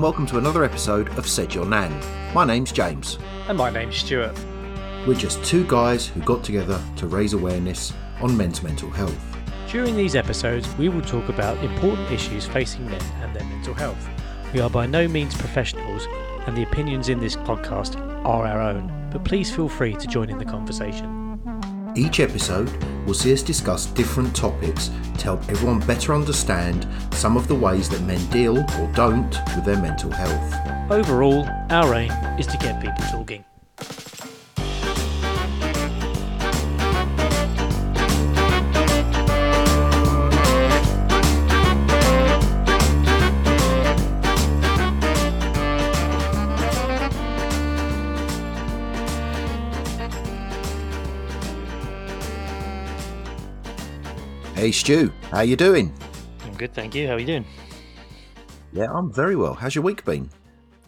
[0.00, 1.92] And welcome to another episode of Said Your Nan.
[2.32, 3.18] My name's James.
[3.48, 4.34] And my name's Stuart.
[5.06, 9.22] We're just two guys who got together to raise awareness on men's mental health.
[9.68, 14.08] During these episodes, we will talk about important issues facing men and their mental health.
[14.54, 16.06] We are by no means professionals,
[16.46, 20.30] and the opinions in this podcast are our own, but please feel free to join
[20.30, 21.38] in the conversation.
[21.94, 22.70] Each episode
[23.10, 27.88] will see us discuss different topics to help everyone better understand some of the ways
[27.88, 30.92] that men deal or don't with their mental health.
[30.92, 33.44] Overall, our aim is to get people talking.
[54.70, 55.92] Hey Stu, how you doing?
[56.44, 57.08] I'm good, thank you.
[57.08, 57.44] How are you doing?
[58.72, 59.52] Yeah, I'm very well.
[59.52, 60.30] How's your week been?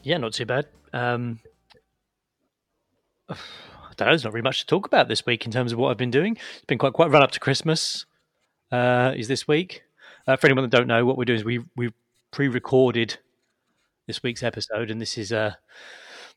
[0.05, 0.69] Yeah, not too bad.
[0.93, 1.41] Um,
[3.29, 3.35] I
[3.97, 4.13] don't know.
[4.13, 6.13] There's not really much to talk about this week in terms of what I've been
[6.13, 6.37] doing.
[6.55, 8.07] It's been quite quite run up to Christmas.
[8.71, 9.83] Uh, is this week?
[10.29, 11.91] Uh, for anyone that don't know, what we're doing is we we
[12.31, 13.19] pre-recorded
[14.07, 15.55] this week's episode, and this is uh,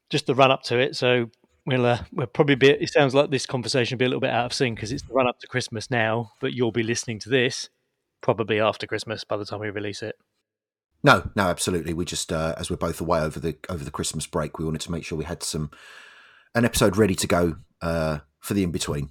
[0.10, 0.96] just the run up to it.
[0.96, 1.30] So
[1.66, 2.70] we'll uh, we'll probably be.
[2.70, 5.04] It sounds like this conversation will be a little bit out of sync because it's
[5.04, 7.70] the run up to Christmas now, but you'll be listening to this
[8.22, 10.16] probably after Christmas by the time we release it.
[11.04, 11.94] No, no, absolutely.
[11.94, 14.82] We just, uh, as we're both away over the over the Christmas break, we wanted
[14.82, 15.70] to make sure we had some
[16.56, 19.10] an episode ready to go uh, for the in between.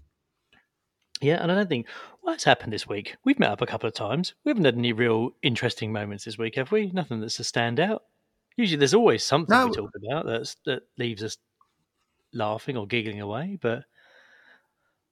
[1.20, 1.86] Yeah, and I don't think
[2.22, 3.16] what's happened this week.
[3.24, 4.34] We've met up a couple of times.
[4.44, 6.90] We haven't had any real interesting moments this week, have we?
[6.90, 8.00] Nothing that's a standout.
[8.56, 9.66] Usually, there's always something No.
[9.66, 11.36] we talk about that's that leaves us
[12.34, 13.58] laughing or giggling away.
[13.60, 13.84] But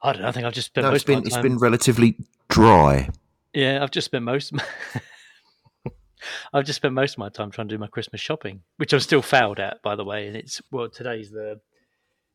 [0.02, 0.28] I don't know.
[0.28, 1.42] I think I've just spent No, most it's been it's time.
[1.42, 2.16] been relatively
[2.48, 3.08] dry.
[3.54, 4.52] Yeah, I've just spent most.
[6.52, 9.00] I've just spent most of my time trying to do my Christmas shopping, which I'm
[9.00, 10.28] still failed at, by the way.
[10.28, 11.60] And it's well, today's the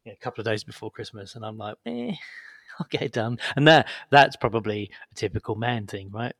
[0.06, 2.14] yeah, a couple of days before Christmas, and I'm like, eh,
[2.80, 3.40] I'll get it done.
[3.56, 6.34] And that that's probably a typical man thing, right?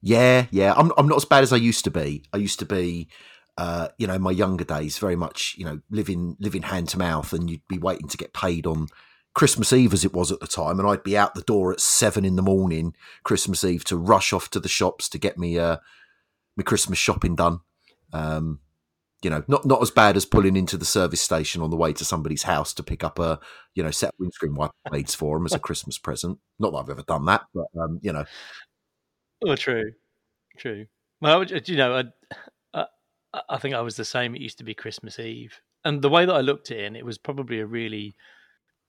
[0.00, 0.74] Yeah, yeah.
[0.76, 2.24] I'm I'm not as bad as I used to be.
[2.32, 3.08] I used to be,
[3.58, 7.32] uh, you know, my younger days, very much, you know, living living hand to mouth,
[7.32, 8.86] and you'd be waiting to get paid on
[9.34, 11.80] Christmas Eve as it was at the time, and I'd be out the door at
[11.80, 15.58] seven in the morning Christmas Eve to rush off to the shops to get me
[15.58, 15.78] uh
[16.56, 17.60] my Christmas shopping done.
[18.12, 18.60] Um,
[19.22, 21.92] you know, not not as bad as pulling into the service station on the way
[21.92, 23.40] to somebody's house to pick up a
[23.74, 26.38] you know set of windscreen wiper blades for them as a Christmas present.
[26.60, 28.24] Not that I've ever done that, but um, you know,
[29.44, 29.92] Oh, true,
[30.56, 30.86] true.
[31.20, 32.04] Well, you know, I,
[33.48, 34.34] I, think I was the same.
[34.34, 36.96] It used to be Christmas Eve, and the way that I looked at it, and
[36.96, 38.14] it was probably a really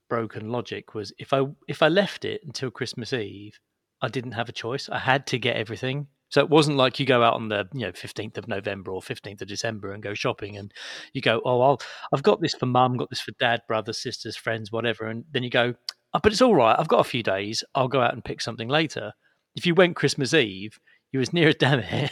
[0.09, 0.93] broken logic.
[0.93, 3.59] Was if I if I left it until Christmas Eve,
[4.01, 4.89] I didn't have a choice.
[4.89, 6.07] I had to get everything.
[6.31, 9.01] So it wasn't like you go out on the you know fifteenth of November or
[9.01, 10.73] fifteenth of December and go shopping, and
[11.13, 11.81] you go, oh, I'll
[12.13, 15.43] I've got this for mum, got this for dad, brothers, sisters, friends, whatever, and then
[15.43, 15.73] you go,
[16.13, 16.75] oh, but it's all right.
[16.77, 17.63] I've got a few days.
[17.75, 19.13] I'll go out and pick something later
[19.55, 20.79] if you went Christmas Eve,
[21.11, 22.11] you was near as damn it.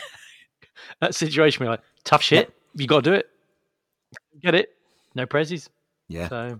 [1.01, 3.29] that situation where you're like, tough shit, you got to do it.
[4.41, 4.75] Get it?
[5.15, 5.69] No prezzies.
[6.07, 6.29] yeah.
[6.29, 6.59] So,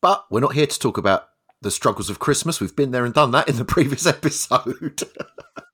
[0.00, 1.28] But we're not here to talk about
[1.62, 2.60] the struggles of Christmas.
[2.60, 5.02] We've been there and done that in the previous episode.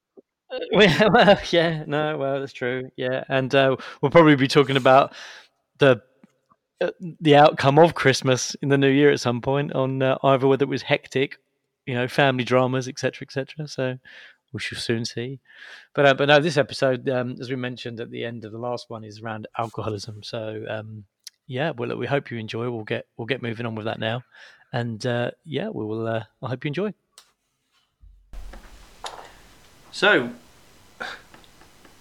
[0.72, 2.90] well, well, yeah, no, well, that's true.
[2.96, 3.24] Yeah.
[3.28, 5.14] And uh, we'll probably be talking about
[5.78, 6.00] the
[6.80, 6.90] uh,
[7.20, 10.64] the outcome of Christmas in the new year at some point on uh, either whether
[10.64, 11.36] it was hectic,
[11.86, 13.68] you know, family dramas, etc., etc.
[13.68, 13.98] So
[14.52, 15.40] we shall soon see.
[15.94, 18.58] But uh, but no, this episode, um, as we mentioned at the end of the
[18.58, 20.22] last one, is around alcoholism.
[20.22, 21.04] So um,
[21.46, 22.70] yeah, well, we hope you enjoy.
[22.70, 24.22] We'll get we'll get moving on with that now,
[24.72, 26.06] and uh, yeah, we will.
[26.06, 26.94] Uh, I hope you enjoy.
[29.90, 30.30] So.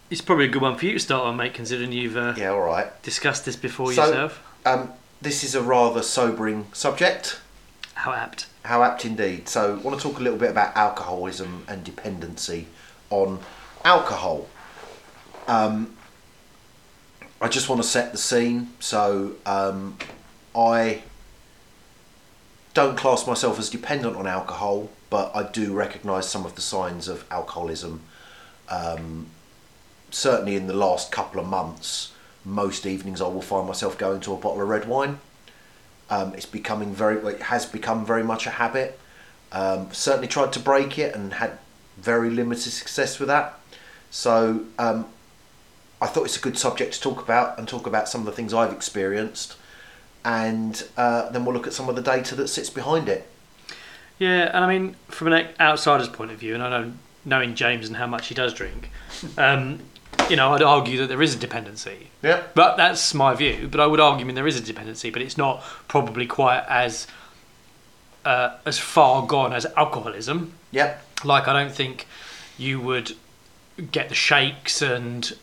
[0.09, 2.49] It's probably a good one for you to start on, mate, considering you've uh, yeah,
[2.49, 3.01] all right.
[3.01, 4.43] discussed this before So- yourself.
[4.65, 7.39] Um, this is a rather sobering subject.
[7.93, 8.47] How apt.
[8.63, 9.49] How apt indeed.
[9.49, 12.67] So, I want to talk a little bit about alcoholism and dependency
[13.09, 13.39] on
[13.83, 14.47] alcohol.
[15.47, 15.95] Um,
[17.41, 18.69] I just want to set the scene.
[18.79, 19.97] So, um,
[20.55, 21.01] I
[22.73, 27.07] don't class myself as dependent on alcohol, but I do recognise some of the signs
[27.07, 28.01] of alcoholism.
[28.69, 29.27] Um,
[30.11, 32.13] certainly, in the last couple of months,
[32.45, 35.19] most evenings I will find myself going to a bottle of red wine.
[36.11, 38.99] Um, it's becoming very, it has become very much a habit.
[39.51, 41.57] Um, certainly tried to break it and had
[41.97, 43.57] very limited success with that.
[44.09, 45.07] So um,
[46.01, 48.33] I thought it's a good subject to talk about and talk about some of the
[48.33, 49.55] things I've experienced,
[50.25, 53.27] and uh, then we'll look at some of the data that sits behind it.
[54.19, 56.93] Yeah, and I mean, from an outsider's point of view, and I know
[57.23, 58.89] knowing James and how much he does drink,
[59.37, 59.79] um,
[60.29, 62.09] you know, I'd argue that there is a dependency.
[62.21, 62.43] Yeah.
[62.55, 63.67] But that's my view.
[63.69, 66.63] But I would argue, I mean, there is a dependency, but it's not probably quite
[66.67, 67.07] as
[68.25, 70.53] uh, as far gone as alcoholism.
[70.71, 70.97] Yeah.
[71.23, 72.07] Like, I don't think
[72.57, 73.13] you would
[73.91, 75.35] get the shakes and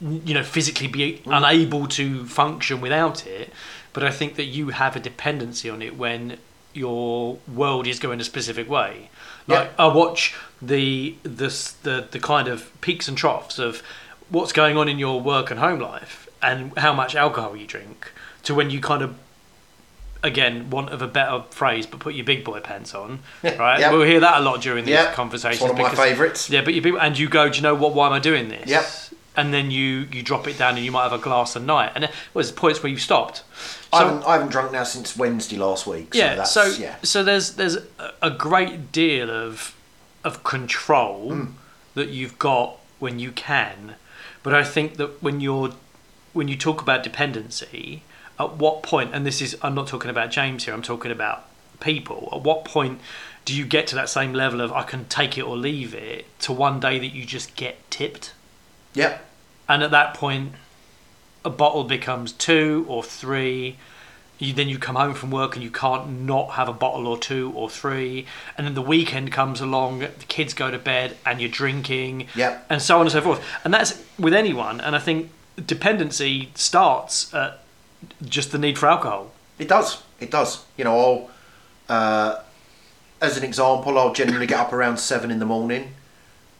[0.00, 3.52] you know physically be unable to function without it.
[3.92, 6.38] But I think that you have a dependency on it when
[6.74, 9.08] your world is going a specific way.
[9.46, 9.84] Like Yeah.
[9.84, 11.48] I watch the the
[11.82, 13.82] the the kind of peaks and troughs of
[14.28, 18.12] what's going on in your work and home life and how much alcohol you drink
[18.42, 19.16] to when you kind of
[20.22, 23.92] again want of a better phrase but put your big boy pants on right Yep.
[23.92, 25.12] we'll hear that a lot during these Yeah.
[25.12, 26.50] conversations It's one of my favourites.
[26.50, 28.48] yeah but you people and you go do you know what why am i doing
[28.48, 28.84] this Yep.
[29.36, 31.92] and then you you drop it down and you might have a glass a night
[31.94, 33.42] and well, there's points where you've stopped
[33.92, 36.12] I, haven't, I haven't drunk now since Wednesday last week.
[36.12, 36.96] So yeah that's, so yeah.
[37.02, 37.78] so there's there's
[38.20, 39.74] a- great deal of
[40.24, 41.44] of control Hmm.
[41.94, 43.94] that you've got when you can
[44.46, 45.72] but i think that when you're
[46.32, 48.04] when you talk about dependency
[48.38, 51.46] at what point and this is i'm not talking about james here i'm talking about
[51.80, 53.00] people at what point
[53.44, 56.24] do you get to that same level of i can take it or leave it
[56.38, 58.32] to one day that you just get tipped
[58.94, 59.18] Yeah.
[59.68, 60.52] and at that point
[61.44, 63.76] a bottle becomes two or three
[64.38, 67.18] you then you come home from work and you can't not have a bottle or
[67.18, 68.26] two or three
[68.58, 72.66] and then the weekend comes along the kids go to bed and you're drinking Yep.
[72.68, 75.30] and so on and so forth and that's with anyone and i think
[75.66, 77.60] dependency starts at
[78.24, 80.02] just the need for alcohol It does.
[80.20, 80.64] It does.
[80.76, 81.30] You know, I'll,
[81.88, 82.42] uh,
[83.22, 85.94] as an example, I'll generally get up around seven in the morning,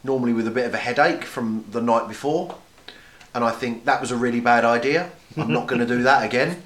[0.02, 2.54] normally with a bit of a headache from the night before,
[3.34, 5.10] and I think that was a really bad idea.
[5.36, 6.62] I'm not going to do that again.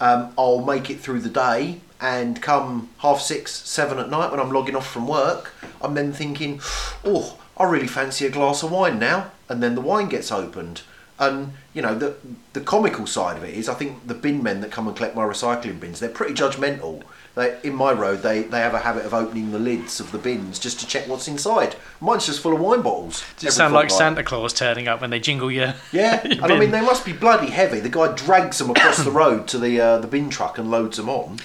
[0.00, 4.40] Um, I'll make it through the day, and come half six, seven at night when
[4.40, 5.52] I'm logging off from work,
[5.82, 6.60] I'm then thinking,
[7.04, 10.82] oh, I really fancy a glass of wine now, and then the wine gets opened.
[11.18, 12.14] And you know the
[12.52, 15.16] the comical side of it is, I think the bin men that come and collect
[15.16, 17.02] my recycling bins, they're pretty judgmental.
[17.38, 20.18] They, in my road, they, they have a habit of opening the lids of the
[20.18, 21.76] bins just to check what's inside.
[22.00, 23.24] Mine's just full of wine bottles.
[23.38, 24.08] does it sound like fortnight.
[24.08, 27.12] santa claus turning up when they jingle you Yeah, and I mean they must be
[27.12, 27.78] bloody heavy.
[27.78, 30.96] The guy drags them across the road to the uh, the bin truck and loads
[30.96, 31.38] them on.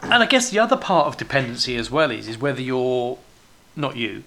[0.00, 3.18] And I guess the other part of dependency as well is is whether you're
[3.76, 4.24] not you,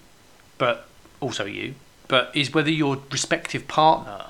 [0.58, 0.86] but
[1.18, 1.74] also you,
[2.06, 4.26] but is whether your respective partner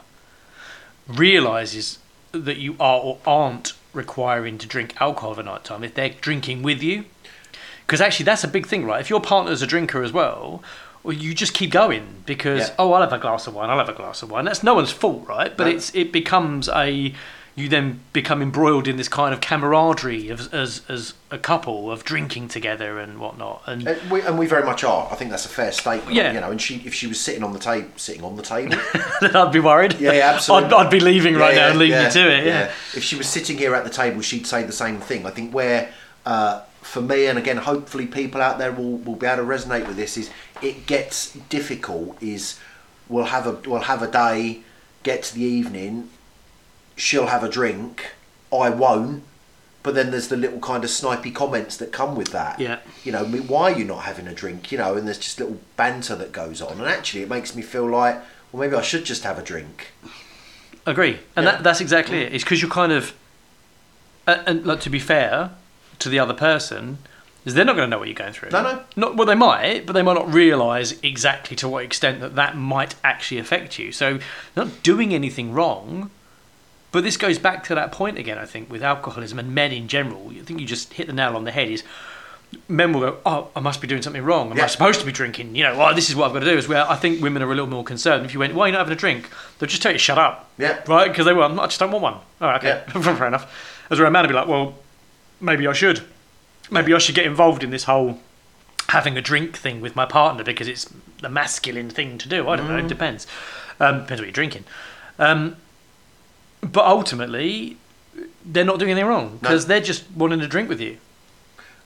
[1.06, 1.99] realizes
[2.33, 6.62] that you are or aren't requiring to drink alcohol at night time if they're drinking
[6.62, 7.05] with you.
[7.87, 9.00] Because actually, that's a big thing, right?
[9.00, 10.62] If your partner's a drinker as well,
[11.02, 12.75] well, you just keep going because Yeah.
[12.79, 13.70] oh, I'll have a glass of wine.
[13.70, 14.44] I'll have a glass of wine.
[14.44, 15.57] That's no one's fault, right?
[15.57, 15.71] But No.
[15.71, 17.14] it's it becomes a
[17.59, 22.05] you then become embroiled in this kind of camaraderie of, as as a couple of
[22.05, 23.62] drinking together and whatnot.
[23.67, 25.09] And And we, and we very much are.
[25.11, 26.15] I think that's a fair statement.
[26.15, 26.33] Yeah.
[26.33, 28.79] You know, and she if she was sitting on the table, sitting on the table.
[29.21, 29.99] then I'd be worried.
[29.99, 30.69] Yeah, yeah, absolutely.
[30.69, 32.47] I'd, I'd be leaving right Yeah, now and leaving you to it.
[32.47, 32.73] Yeah.
[32.95, 35.27] If she was sitting here at the table, she'd say the same thing.
[35.27, 35.91] I think where,
[36.25, 39.87] uh, for me, and again, hopefully people out there will, will be able to resonate
[39.88, 40.17] with this.
[40.17, 40.31] Is
[40.62, 42.23] it gets difficult?
[42.23, 42.59] Is
[43.09, 44.61] we'll have a we'll have a day,
[45.03, 46.09] get to the evening,
[46.99, 48.12] she'll have a drink,
[48.52, 49.23] I won't.
[49.83, 52.59] But then there's the little kind of snipey comments that come with that.
[52.61, 52.81] Yeah.
[53.05, 54.71] You know, why are you not having a drink?
[54.73, 56.73] You know, and there's just little banter that goes on.
[56.78, 58.17] And actually, it makes me feel like,
[58.52, 59.93] well, maybe I should just have a drink.
[60.85, 61.52] Agree, and Yeah.
[61.52, 62.35] that, that's exactly it.
[62.35, 63.14] It's because you're kind of,
[64.26, 65.50] and, and like to be fair
[66.00, 66.99] to the other person,
[67.45, 68.50] is they're not going to know what you're going through.
[68.50, 68.83] No, no.
[68.97, 72.57] Not well, they might, but they might not realise exactly to what extent that that
[72.57, 73.93] might actually affect you.
[73.93, 74.19] So,
[74.57, 76.11] not doing anything wrong.
[76.90, 78.38] But this goes back to that point again.
[78.38, 81.37] I think with alcoholism and men in general, I think you just hit the nail
[81.37, 81.68] on the head.
[81.68, 81.83] Is
[82.66, 84.50] men will go, "Oh, I must be doing something wrong.
[84.50, 85.54] Am I supposed to be drinking?
[85.54, 87.42] You know, well, this is what I've got to do." Is where I think women
[87.42, 88.25] are a little more concerned.
[88.25, 89.28] If you went, "Why are you not having a drink?"
[89.59, 90.80] They'll just tell you, "Shut up." Yeah.
[90.87, 91.09] Right?
[91.09, 91.61] Because they will.
[91.61, 92.14] I just don't want one.
[92.40, 93.85] All right, okay, fair enough.
[93.90, 94.75] As where a man would be like, "Well,
[95.40, 96.02] maybe I should.
[96.71, 98.21] Maybe I should get involved in this whole
[98.88, 100.90] having a drink thing with my partner because it's
[101.21, 102.49] the masculine thing to do.
[102.49, 102.78] I don't know.
[102.78, 103.26] It depends.
[103.80, 104.64] Um, depends what you're drinking.
[105.18, 105.57] Um,
[106.61, 107.77] but ultimately,
[108.45, 110.99] they're not doing anything wrong because they're just wanting to drink with you.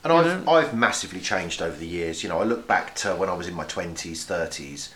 [0.03, 2.23] And You I've I've massively changed over the years.
[2.23, 4.93] You know, I look back to when I was in my twenties, thirties.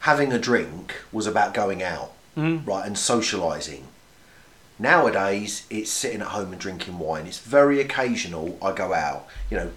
[0.00, 3.82] Having a drink was about going out, right, and socialising.
[4.78, 7.26] Nowadays, it's sitting at home and drinking wine.
[7.26, 9.26] It's very occasional I go out.
[9.50, 9.70] You know,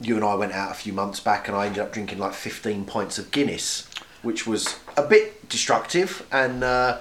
[0.00, 2.34] you and I went out a few months back, and I ended up drinking like
[2.34, 3.88] fifteen pints of Guinness,
[4.22, 6.26] which was a bit destructive.
[6.32, 6.98] And uh,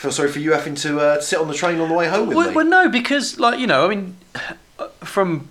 [0.00, 2.26] feel sorry for you having to uh, sit on the train on the way home
[2.28, 2.54] with Well, me.
[2.56, 4.16] well, no, because like you know, I mean,
[5.04, 5.48] from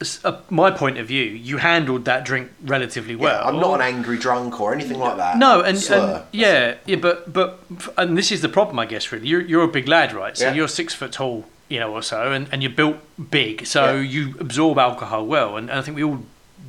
[0.00, 3.46] s- uh, my point of view, you handled that drink relatively well.
[3.46, 5.36] I'm not an angry drunk or anything like that.
[5.38, 7.60] No, and, and yeah, yeah, but but
[7.98, 9.10] and this is the problem, I guess.
[9.12, 10.36] Really, you're you're a big lad, right?
[10.36, 10.54] So Yeah.
[10.54, 12.96] you're six foot tall, you know, or so, and, and you're built
[13.30, 14.00] big, so Yeah.
[14.00, 16.20] you absorb alcohol well, and, and I think we all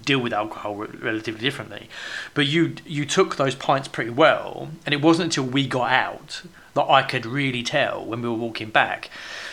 [0.03, 1.89] deal with alcohol relatively differently.
[2.33, 6.41] But you you took those pints pretty well, and it wasn't until we got out
[6.77, 9.09] that I could really tell when we were walking back.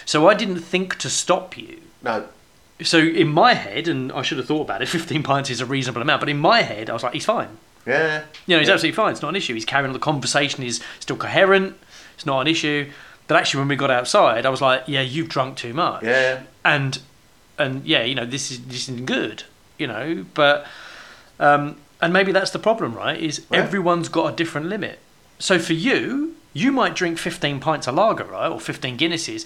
[0.06, 2.26] So I didn't think to stop you no,
[2.82, 5.66] so in my head, and I should have thought about it, 15 pints is a
[5.66, 7.48] reasonable amount, but in my head, I was like, he's fine.
[7.86, 9.12] yeah, You know, he's absolutely fine.
[9.12, 9.54] It's not an issue.
[9.54, 9.92] He's carrying on.
[9.92, 11.76] The conversation is still coherent.
[12.14, 12.90] It's not an issue.
[13.26, 16.02] But actually, when we got outside, I was like, yeah, you've drunk too much.
[16.04, 16.98] yeah, And,
[17.58, 19.44] and yeah, you know, this is this isn't good.
[19.78, 20.66] You know, but
[21.40, 23.18] um, and maybe that's the problem, right?
[23.18, 23.58] Is Yeah.
[23.58, 24.98] everyone's got a different limit.
[25.38, 29.44] So for you, you might drink 15 pints of lager, right, or 15 Guinnesses.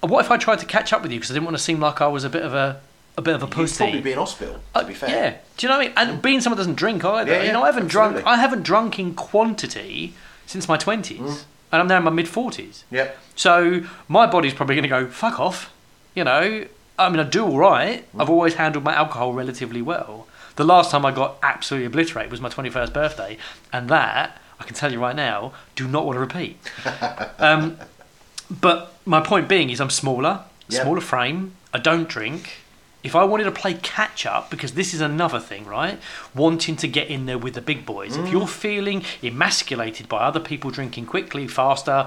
[0.00, 1.78] What if I tried to catch up with you because I didn't want to seem
[1.78, 2.80] like I was a bit of a
[3.18, 3.76] a bit of a You'd pussy?
[3.84, 4.60] probably be in hospital.
[4.74, 5.10] To be fair.
[5.10, 5.36] Yeah.
[5.56, 6.10] Do you know what I mean?
[6.12, 7.30] And being someone that doesn't drink either.
[7.32, 8.24] Yeah, you know, I haven't drunk.
[8.24, 10.14] I haven't drunk in quantity
[10.46, 11.44] since my twenties, Mm.
[11.72, 12.84] and I'm now in my mid forties.
[12.90, 13.10] Yeah.
[13.36, 15.72] So my body's probably going to go fuck off.
[16.14, 16.64] You know.
[16.98, 18.04] I mean, I do all right.
[18.14, 18.20] Mm.
[18.20, 20.26] I've always handled my alcohol relatively well.
[20.56, 23.38] The last time I got absolutely obliterated was my 21st birthday,
[23.72, 26.58] and that I can tell you right now, do not want to repeat.
[27.38, 27.78] um,
[28.50, 30.82] but my point being is, I'm smaller, Yeah.
[30.82, 31.54] smaller frame.
[31.72, 32.58] I don't drink.
[33.02, 35.98] If I wanted to play catch up, because this is another thing, right?
[36.34, 38.16] Wanting to get in there with the big boys.
[38.16, 38.32] If Mm.
[38.32, 42.06] you're feeling emasculated by other people drinking quickly, faster,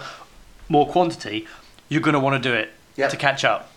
[0.70, 1.48] more quantity,
[1.90, 3.08] you're going to want to do it Yeah.
[3.08, 3.72] to catch up.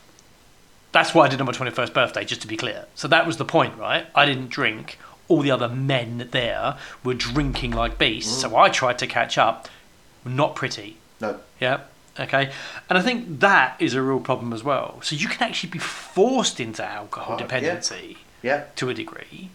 [0.93, 2.85] That's what I did on my 21st birthday, just to be clear.
[2.95, 4.07] So that was the point, right?
[4.15, 4.99] I didn't drink.
[5.29, 8.41] All the other men there were drinking like beasts.
[8.41, 9.69] So I tried to catch up.
[10.25, 10.97] Not pretty.
[11.21, 11.41] No.
[11.61, 11.81] Yeah.
[12.19, 12.51] Okay.
[12.89, 15.01] And I think that is a real problem as well.
[15.03, 17.45] So you can actually be forced into alcohol Oh, yeah.
[17.45, 18.65] dependency Yeah.
[18.77, 19.51] to a degree,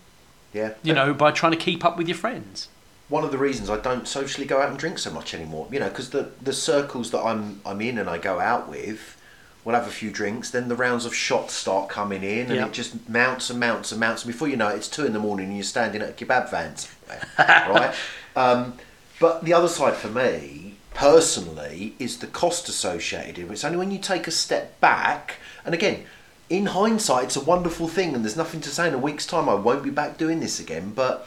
[0.54, 0.74] Yeah.
[0.84, 2.68] you know, by trying to keep up with your friends.
[3.10, 5.68] one of the reasons I don't socially go out and drink so much anymore.
[5.70, 9.18] You know, because the the circles that I'm I'm in and I go out with,
[9.64, 10.50] we'll have a few drinks.
[10.52, 12.66] Then the rounds of shots start coming in, and Yeah.
[12.68, 14.24] it just mounts and mounts and mounts.
[14.24, 16.14] And before you know it, it's two in the morning and you're standing at a
[16.14, 17.94] kebab van, somewhere, right?
[18.36, 18.74] Um,
[19.20, 23.52] but the other side for me, personally, is the cost associated.
[23.52, 26.06] It's only when you take a step back, and again.
[26.50, 29.48] In hindsight, it's a wonderful thing, and there's nothing to say in a week's time
[29.48, 30.92] I won't be back doing this again.
[30.94, 31.26] But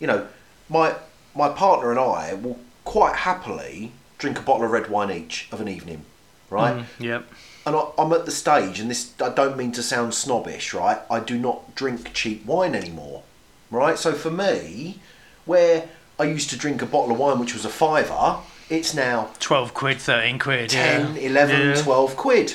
[0.00, 0.26] you know,
[0.68, 0.96] my
[1.36, 5.60] my partner and I will quite happily drink a bottle of red wine each of
[5.60, 6.04] an evening,
[6.50, 6.78] right?
[6.78, 7.28] Mm, yep.
[7.66, 11.00] And I, I'm at the stage, and this I don't mean to sound snobbish, right?
[11.10, 13.24] I do not drink cheap wine anymore,
[13.70, 13.98] right?
[13.98, 15.00] So for me,
[15.44, 18.38] where I used to drink a bottle of wine which was a fiver,
[18.70, 20.70] it's now 12 quid, 13 quid.
[20.70, 21.20] 10, yeah.
[21.22, 21.82] 11, Yeah.
[21.82, 22.54] 12 quid.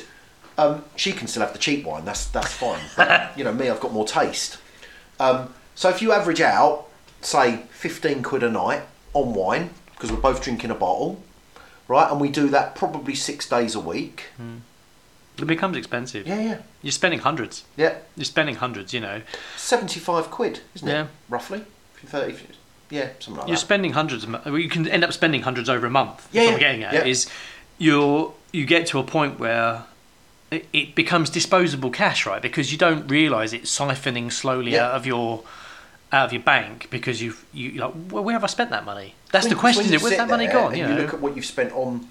[0.58, 2.82] Um, she can still have the cheap wine, that's that's fine.
[2.96, 4.58] But, you know, me, I've got more taste.
[5.20, 6.88] Um, so if you average out,
[7.22, 11.22] say, 15 quid a night on wine, because we're both drinking a bottle,
[11.88, 14.25] right, and we do that probably six days a week.
[15.41, 16.27] It becomes expensive.
[16.27, 16.57] Yeah, yeah.
[16.81, 17.63] You're spending hundreds.
[17.77, 19.21] Yeah, You're spending hundreds, you know.
[19.57, 20.91] 75 quid, isn't it?
[20.91, 21.07] Yeah.
[21.29, 21.63] Roughly?
[22.05, 22.36] 30,
[22.89, 23.62] yeah, something like You're that.
[23.62, 24.24] spending hundreds.
[24.24, 26.27] Of, mo- well, you can end up spending hundreds over a month.
[26.31, 27.03] Yeah, That's what I'm getting at yeah.
[27.05, 27.29] is
[27.77, 29.83] you're you get to a point where
[30.50, 32.41] it, it becomes disposable cash, right?
[32.41, 34.88] Because you don't realise it's siphoning slowly Yeah.
[34.88, 35.43] out of your
[36.12, 38.83] out of your bank because you've you you're like, well, where have I spent that
[38.83, 39.13] money?
[39.31, 40.01] That's When- the question, when is you it?
[40.03, 40.71] Where's sit that money there gone?
[40.74, 41.01] And You you, know?
[41.01, 42.07] look at what you've spent on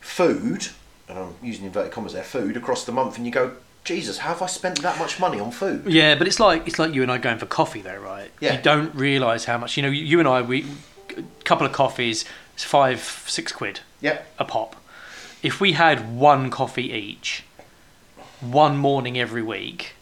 [0.00, 0.68] food,
[1.10, 3.52] and I'm using inverted commas there, food across the month, and you go,
[3.84, 5.86] Jesus, how have I spent that much money on food?
[5.86, 8.30] Yeah, but it's like it's like you and I going for coffee, though, right?
[8.40, 8.56] Yeah.
[8.56, 9.76] You don't realise how much.
[9.76, 10.66] You know, you and I, we
[11.16, 12.24] a couple of coffees,
[12.54, 14.26] it's five, six quid Yep.
[14.38, 14.76] a pop.
[15.42, 17.44] If we had one coffee each,
[18.40, 19.94] one morning every week,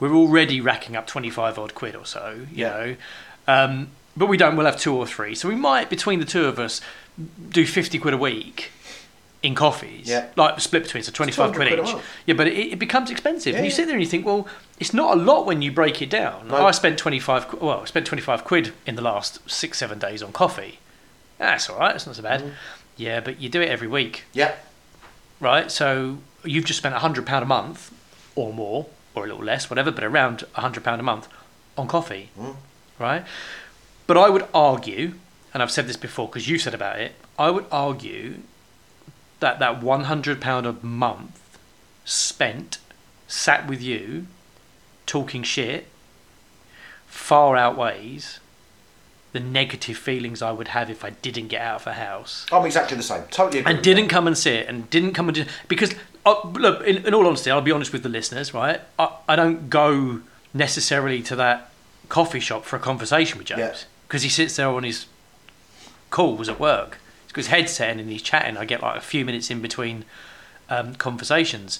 [0.00, 2.46] we're already racking up twenty-five odd quid or so.
[2.50, 2.68] You Yeah.
[2.68, 2.96] know,
[3.46, 4.56] um, but we don't.
[4.56, 6.80] We'll have two or three, so we might between the two of us
[7.50, 8.70] do fifty quid a week
[9.42, 10.08] in coffees.
[10.08, 10.26] Yeah.
[10.36, 11.96] like split between so twenty-five quid, quid each.
[12.26, 13.54] Yeah, but it, it becomes expensive.
[13.54, 13.76] and you yeah.
[13.76, 14.48] sit there and you think, well,
[14.80, 16.48] it's not a lot when you break it down.
[16.48, 16.66] No.
[16.66, 17.54] I spent twenty-five.
[17.60, 20.80] Well, I spent twenty-five quid in the last six, seven days on coffee.
[21.38, 21.94] That's all right.
[21.94, 22.52] It's not so bad.
[22.96, 24.56] Yeah, but you do it every week, Yeah.
[25.38, 25.70] right?
[25.70, 27.92] So you've just spent a hundred pound a month,
[28.34, 31.28] or more, or a little less, whatever, but around a hundred pound a month
[31.76, 32.56] on coffee, Mm.
[32.98, 33.24] right?
[34.08, 35.12] But I would argue,
[35.54, 37.12] and I've said this before because you said about it.
[37.38, 38.38] I would argue
[39.40, 41.58] that that one hundred pound a month
[42.04, 42.78] spent
[43.26, 44.26] sat with you
[45.06, 45.86] talking shit
[47.06, 48.40] far outweighs
[49.32, 52.64] the negative feelings I would have if I didn't get out of the house I'm
[52.64, 53.22] exactly the same.
[53.30, 53.74] Totally agree.
[53.74, 57.14] and didn't come and sit and didn't come and do, because uh, look in, in
[57.14, 60.20] all honesty I'll be honest with the listeners right I, I don't go
[60.54, 61.70] necessarily to that
[62.08, 65.04] coffee shop for a conversation with James because he sits there on his
[66.08, 66.98] calls at work.
[67.46, 68.56] Got headset and he's chatting.
[68.56, 70.04] I get like a few minutes in between
[70.68, 71.78] um, conversations.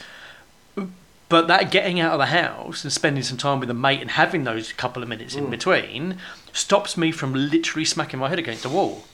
[1.29, 4.13] But that getting out of the house and spending some time with a mate and
[4.13, 5.39] having those couple of minutes Mm.
[5.39, 6.19] in between
[6.55, 9.05] stops me from literally smacking my head against the wall.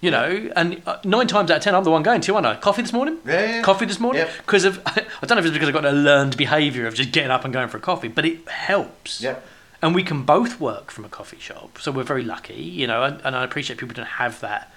[0.00, 2.46] You know, and uh, nine times out of ten, I'm the one going to, aren't
[2.46, 2.54] I?
[2.54, 3.18] Coffee this morning?
[3.26, 3.62] Yeah, yeah.
[3.62, 4.24] Coffee this morning?
[4.38, 7.10] Because of, I don't know if it's because I've got a learned behaviour of just
[7.10, 9.20] getting up and going for a coffee, but it helps.
[9.20, 9.44] Yep.
[9.82, 13.02] And we can both work from a coffee shop, so we're very lucky, you know,
[13.02, 14.72] and, and I appreciate people don't have that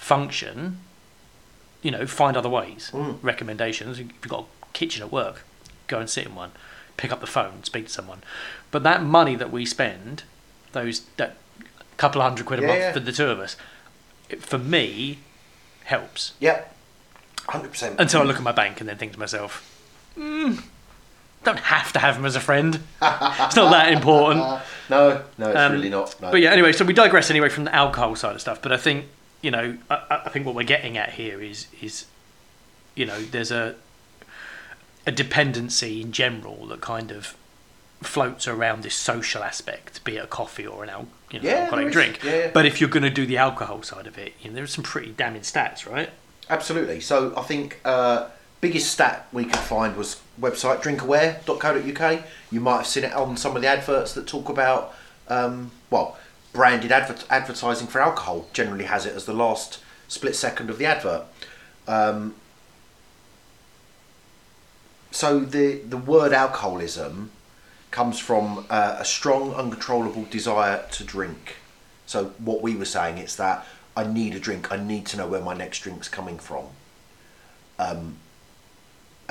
[0.00, 0.78] function.
[1.82, 2.90] You know, find other ways.
[2.92, 3.18] Mm.
[3.22, 3.98] Recommendations.
[3.98, 5.44] If you've got a kitchen at work,
[5.86, 6.52] go and sit in one.
[6.96, 8.22] Pick up the phone, speak to someone.
[8.70, 10.24] But that money that we spend,
[10.72, 11.36] those that
[11.96, 12.92] couple of hundred quid a Yeah, month yeah.
[12.92, 13.56] for the two of us,
[14.28, 15.18] it, for me,
[15.84, 16.32] helps.
[16.40, 16.74] Yep.
[17.48, 17.96] Hundred percent.
[17.98, 19.66] Until I look at my bank and then think to myself,
[20.18, 20.62] mm,
[21.44, 22.74] don't have to have him as a friend.
[23.02, 24.60] it's not that important.
[24.90, 26.20] No, no, it's Um, really not.
[26.20, 26.32] No.
[26.32, 28.60] But yeah, anyway, so we digress anyway from the alcohol side of stuff.
[28.60, 29.04] But I think
[29.42, 32.06] you know, I, I- think what we're getting at here is is
[32.94, 33.76] you know, there's a
[35.06, 37.34] a dependency in general that kind of
[38.02, 41.54] floats around this social aspect, be it a coffee or an al- you know, Yeah,
[41.64, 42.20] alcoholic drink.
[42.24, 42.50] Yeah.
[42.52, 44.84] But if you're going to do the alcohol side of it, you know, there's some
[44.84, 46.10] pretty damning stats, right?
[46.48, 47.00] Absolutely.
[47.00, 48.28] So I think uh,
[48.60, 52.24] biggest stat we could find was website drinkaware.co.uk.
[52.50, 54.94] You might have seen it on some of the adverts that talk about
[55.28, 56.18] um, well,
[56.52, 60.86] branded adver- advertising for alcohol generally has it as the last split second of the
[60.86, 61.24] advert.
[61.86, 62.34] Um,
[65.10, 67.30] so the the word alcoholism
[67.90, 71.56] comes from uh, a strong, uncontrollable desire to drink.
[72.06, 74.70] So what we were saying is that I need a drink.
[74.70, 76.66] I need to know where my next drink's coming from.
[77.78, 78.16] Um,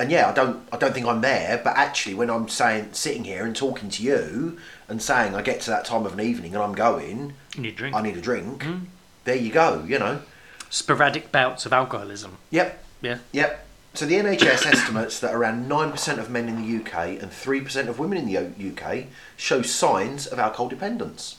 [0.00, 1.60] and yeah, I don't, I don't think I'm there.
[1.62, 4.58] But actually, when I'm saying, sitting here and talking to you
[4.88, 7.74] and saying I get to that time of an evening and I'm going, You need
[7.74, 7.94] a drink.
[7.94, 8.62] I need a drink.
[8.62, 8.78] Hmm.
[9.24, 9.84] There you go.
[9.86, 10.22] You know.
[10.70, 12.38] Sporadic bouts of alcoholism.
[12.50, 12.82] Yep.
[13.02, 13.18] Yeah.
[13.32, 13.66] Yep.
[13.92, 17.98] So the NHS estimates that around 9% of men in the UK and 3% of
[17.98, 19.04] women in the UK
[19.36, 21.36] show signs of alcohol dependence.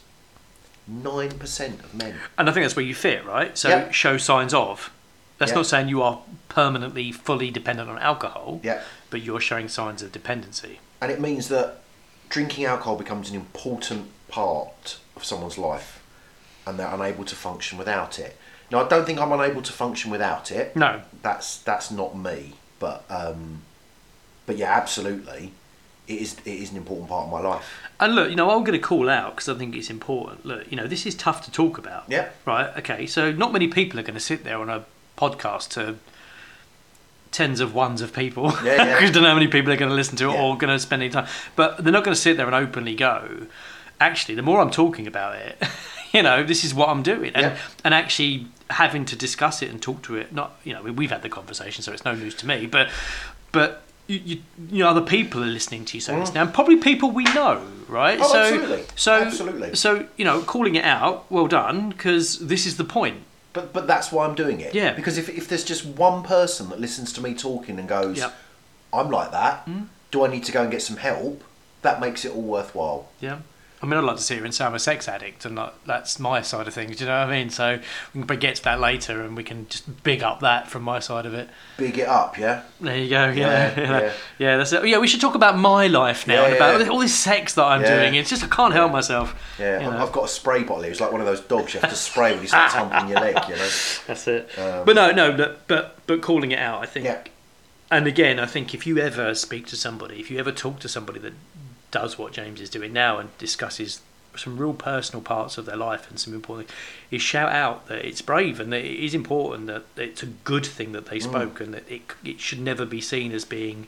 [0.91, 2.15] 9% of men.
[2.37, 3.57] And I think that's where you fit, right?
[3.57, 3.91] So Yeah.
[3.91, 4.91] show signs of.
[5.41, 5.55] That's Yeah.
[5.55, 8.81] not saying you are permanently fully dependent on alcohol, Yeah.
[9.09, 10.79] but you're showing signs of dependency.
[11.01, 11.79] And it means that
[12.29, 15.99] drinking alcohol becomes an important part of someone's life
[16.67, 18.37] and they're unable to function without it.
[18.69, 20.75] Now, I don't think I'm unable to function without it.
[20.75, 22.53] No, That's that's not me.
[22.77, 23.63] But um,
[24.45, 25.53] but yeah, absolutely,
[26.07, 27.67] it is it is an important part of my life.
[27.99, 30.45] And look, you know, I'm going to call out because I think it's important.
[30.45, 32.03] Look, you know, this is tough to talk about.
[32.07, 32.29] Yeah.
[32.45, 32.69] Right.
[32.77, 33.07] Okay.
[33.07, 34.85] So not many people are going to sit there on a
[35.17, 35.95] podcast to
[37.31, 38.51] tens of ones of people.
[38.63, 38.97] Yeah, yeah.
[38.99, 40.41] I don't know how many people are going to listen to it Yeah.
[40.43, 41.27] or going to spend any time.
[41.55, 43.47] But they're not going to sit there and openly go.
[43.99, 45.61] Actually, the more I'm talking about it,
[46.11, 47.57] you know, this is what I'm doing, and Yeah.
[47.85, 50.33] and actually having to discuss it and talk to it.
[50.33, 52.65] Not, you know, we've had the conversation, so it's no news to me.
[52.65, 52.89] But
[53.51, 53.83] but.
[54.07, 56.75] You, you, you know, other people are listening to you say this now, and probably
[56.75, 58.19] people we know, right?
[58.19, 58.23] Mm.
[58.25, 58.83] Oh, so, absolutely.
[58.95, 59.75] so, Absolutely.
[59.75, 63.19] so you know, calling it out, well done, because this is the point.
[63.53, 64.73] But but that's why I'm doing it.
[64.73, 64.93] Yeah.
[64.93, 68.33] Because if if there's just one person that listens to me talking and goes, Yep.
[68.93, 69.65] I'm like that.
[69.65, 69.87] Mm.
[70.11, 71.43] Do I need to go and get some help?
[71.81, 73.09] That makes it all worthwhile.
[73.19, 73.39] Yeah.
[73.83, 75.83] I mean, I'd like to sit here and say I'm a sex addict, and not,
[75.87, 76.97] that's my side of things.
[76.97, 77.49] Do you know what I mean?
[77.49, 77.79] So
[78.13, 80.99] we can get to that later, and we can just big up that from my
[80.99, 81.49] side of it.
[81.77, 82.61] Big it up, yeah.
[82.79, 83.29] There you go.
[83.29, 84.13] Yeah, Yeah, yeah, yeah.
[84.37, 84.57] yeah.
[84.57, 84.87] That's it.
[84.87, 87.63] Yeah, we should talk about my life now Yeah, and about all this sex that
[87.65, 88.13] I'm doing.
[88.15, 89.35] It's just I can't help myself.
[89.59, 90.03] Yeah, you I've- know.
[90.05, 90.91] I've got a spray bottle here.
[90.91, 93.19] It's like one of those dogs you have to spray when you start tumbling your
[93.19, 93.69] leg, you know.
[94.07, 94.59] That's it.
[94.59, 97.05] Um, but no, no, but but but calling it out, I think.
[97.05, 97.23] Yeah.
[97.89, 100.87] And again, I think if you ever speak to somebody, if you ever talk to
[100.87, 101.33] somebody that
[101.91, 104.01] does what James is doing now and discusses
[104.37, 106.79] some real personal parts of their life and some important things,
[107.11, 110.65] is shout out that it's brave and that it is important that it's a good
[110.65, 111.23] thing that they Mm.
[111.23, 113.87] spoke and that it it should never be seen as being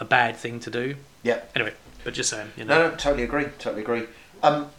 [0.00, 0.96] a bad thing to do.
[1.22, 1.40] Yeah.
[1.54, 2.78] Anyway, but just saying, you know.
[2.82, 3.44] No, no, totally agree.
[3.58, 4.06] Totally agree.
[4.42, 4.70] Um,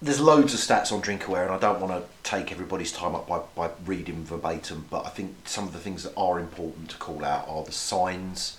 [0.00, 3.26] there's loads of stats on Drinkaware, and I don't want to take everybody's time up
[3.28, 6.96] by, by reading verbatim, but I think some of the things that are important to
[6.96, 8.58] call out are the signs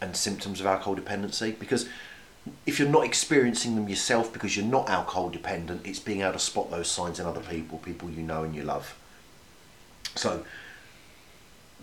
[0.00, 1.52] and symptoms of alcohol dependency.
[1.52, 1.88] Because
[2.64, 6.38] if you're not experiencing them yourself because you're not alcohol dependent, it's being able to
[6.38, 8.96] spot those signs in other people, people you know and you love.
[10.14, 10.44] So,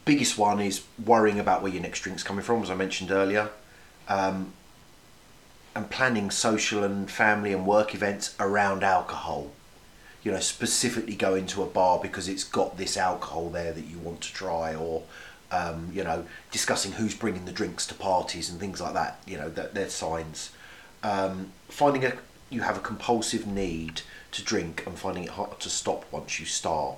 [0.05, 3.49] biggest one is worrying about where your next drink's coming from, as I mentioned earlier.
[4.07, 4.53] Um,
[5.75, 9.51] and planning social and family and work events around alcohol.
[10.23, 13.97] You know, specifically going to a bar because it's got this alcohol there that you
[13.97, 15.03] want to try, or
[15.53, 19.19] um, you know, discussing who's bringing the drinks to parties and things like that.
[19.27, 20.51] You know, that they're signs.
[21.03, 22.13] Um, finding a
[22.49, 26.45] you have a compulsive need to drink and finding it hard to stop once you
[26.45, 26.97] start.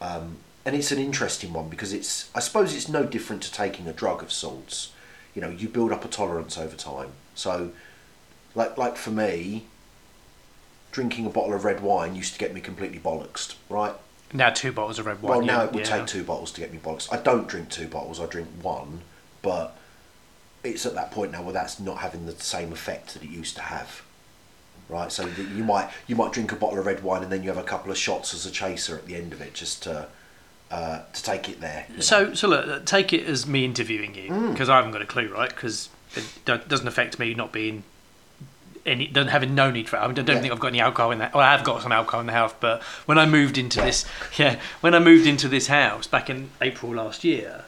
[0.00, 3.86] Um, and it's an interesting one because it's I suppose it's no different to taking
[3.86, 4.92] a drug of sorts.
[5.34, 7.10] You know, you build up a tolerance over time.
[7.34, 7.72] So,
[8.54, 9.66] like like for me,
[10.90, 13.94] drinking a bottle of red wine used to get me completely bollocksed, right?
[14.32, 15.30] Now two bottles of red wine.
[15.38, 15.98] Well, now yeah, it would yeah.
[15.98, 17.12] take two bottles to get me bollocks.
[17.12, 18.20] I don't drink two bottles.
[18.20, 19.02] I drink one,
[19.42, 19.76] but
[20.64, 23.54] it's at that point now where that's not having the same effect that it used
[23.56, 24.02] to have.
[24.88, 27.48] Right, so you might you might drink a bottle of red wine and then you
[27.48, 30.08] have a couple of shots as a chaser at the end of it, just to
[30.70, 31.86] uh, to take it there.
[31.88, 32.00] you know.
[32.02, 34.52] So, so look, take it as me interviewing you Mm.
[34.52, 35.48] because I haven't got a clue, right?
[35.48, 37.84] Because it doesn't affect me not being
[38.86, 40.00] any, doesn't having no need for it.
[40.00, 40.40] I, don't Yeah.
[40.40, 41.34] think I've got any alcohol in that.
[41.34, 44.04] Well, I have got some alcohol in the house, but when I moved into this,
[44.36, 47.64] yeah, when I moved into this house back in April last year,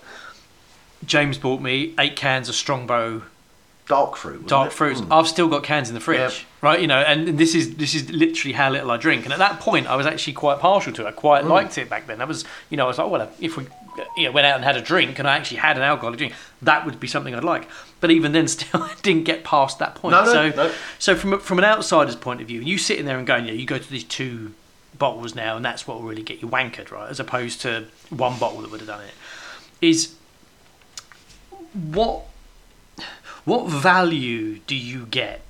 [1.05, 3.23] James bought me eight cans of Strongbow
[3.87, 4.47] dark fruit.
[4.49, 4.75] dark it?
[4.75, 5.01] fruits.
[5.01, 5.09] Mm.
[5.17, 6.47] I've still got cans in the fridge.
[6.63, 6.81] Right?
[6.81, 9.25] You know, and this is this is literally how little I drink.
[9.25, 11.09] And at that point, I was actually quite partial to it.
[11.09, 11.49] I quite Mm.
[11.51, 12.21] liked it back then.
[12.21, 13.67] I was, you know, I was like, well, if we,
[14.17, 16.35] you know, went out and had a drink, and I actually had an alcoholic drink,
[16.63, 17.69] that would be something I'd like.
[18.01, 20.13] But even then, still, I didn't get past that point.
[20.13, 20.73] No, no, so, no.
[20.99, 23.67] so from from an outsider's point of view, you sitting there and going, yeah, you
[23.67, 24.53] go to these two
[24.99, 27.11] bottles now, and that's what will really get you wankered, right?
[27.11, 29.13] As opposed to one bottle that would have done it.
[29.83, 30.15] Is
[31.73, 32.23] what
[33.45, 35.43] what value do you get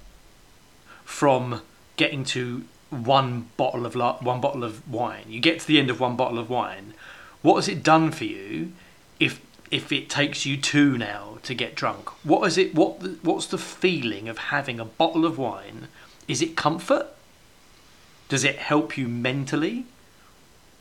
[1.07, 1.63] from
[1.97, 5.25] getting to one bottle of one bottle of wine?
[5.29, 6.93] You get to the end of one bottle of wine.
[7.41, 8.73] What has it done for you
[9.19, 9.41] if
[9.71, 12.11] if it takes you two now to get drunk?
[12.25, 12.75] What is it?
[12.75, 15.89] What the, what's the feeling of having a bottle of wine?
[16.29, 17.07] Is it comfort?
[18.29, 19.87] Does it help you mentally?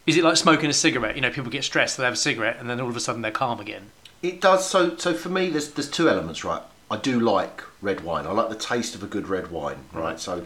[0.07, 1.15] Is it like smoking a cigarette?
[1.15, 3.21] You know, people get stressed, they have a cigarette, and then all of a sudden
[3.21, 3.91] they're calm again.
[4.21, 4.67] It does.
[4.67, 6.63] So, so for me, there's there's two elements, right?
[6.89, 8.27] I do like red wine.
[8.27, 10.17] I like the taste of a good red wine, right?
[10.17, 10.41] Mm-hmm.
[10.41, 10.45] So,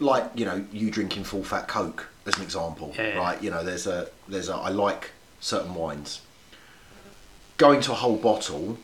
[0.00, 3.18] like you know, you drinking full fat Coke as an example, Yeah, yeah.
[3.18, 3.42] right?
[3.42, 6.20] You know, there's a there's a I like certain wines.
[7.56, 8.78] Going to a whole bottle,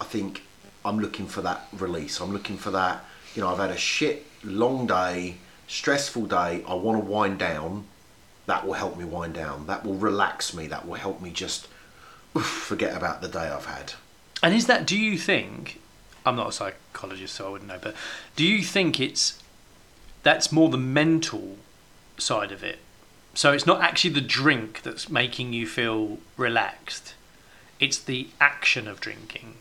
[0.00, 0.42] I think
[0.84, 2.20] I'm looking for that release.
[2.20, 3.04] I'm looking for that.
[3.34, 6.64] You know, I've had a shit long day, stressful day.
[6.66, 7.86] I want to wind down.
[8.46, 9.66] That will help me wind down.
[9.66, 10.66] That will relax me.
[10.66, 11.68] That will help me just
[12.36, 13.94] oof, forget about the day I've had.
[14.42, 14.86] And is that?
[14.86, 15.80] Do you think?
[16.24, 17.78] I'm not a psychologist, so I wouldn't know.
[17.80, 17.94] But
[18.36, 19.42] do you think it's
[20.22, 21.56] that's more the mental
[22.18, 22.78] side of it?
[23.34, 27.14] So it's not actually the drink that's making you feel relaxed.
[27.80, 29.54] It's the action of drinking.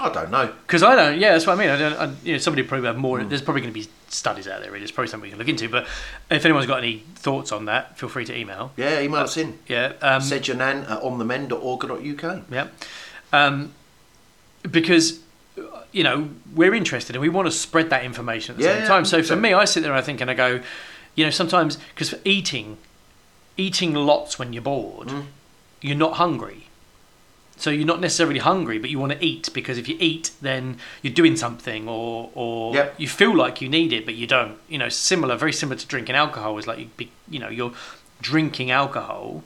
[0.00, 0.52] I don't know.
[0.62, 1.18] Because I don't.
[1.18, 1.70] Yeah, that's what I mean.
[1.70, 1.94] I don't.
[1.94, 3.22] I, you know, somebody probably have more.
[3.24, 4.70] There's probably going to be studies out there.
[4.70, 5.68] Really, it's probably something we can look into.
[5.68, 5.86] But
[6.30, 8.72] if anyone's got any thoughts on that, feel free to email.
[8.76, 9.58] Yeah, email us in.
[9.66, 9.94] Yeah.
[10.00, 12.42] Um, saidyournan at onthemend.org.uk.
[12.50, 12.68] Yeah.
[13.32, 13.74] Um,
[14.70, 15.20] because,
[15.92, 18.82] you know, we're interested and we want to spread that information at the Yeah, same
[18.82, 19.04] yeah, time.
[19.04, 19.40] So for 100%.
[19.40, 20.60] me, I sit there and I think and I go,
[21.14, 22.76] you know, sometimes, because eating,
[23.56, 25.24] eating lots when you're bored, Mm.
[25.80, 26.64] you're not hungry.
[27.56, 30.78] So you're not necessarily hungry, but you want to eat because if you eat, then
[31.02, 32.94] you're doing something, or or Yep.
[32.98, 34.58] you feel like you need it, but you don't.
[34.68, 37.72] You know, similar, very similar to drinking alcohol is like you, be, you know, you're
[38.20, 39.42] drinking alcohol,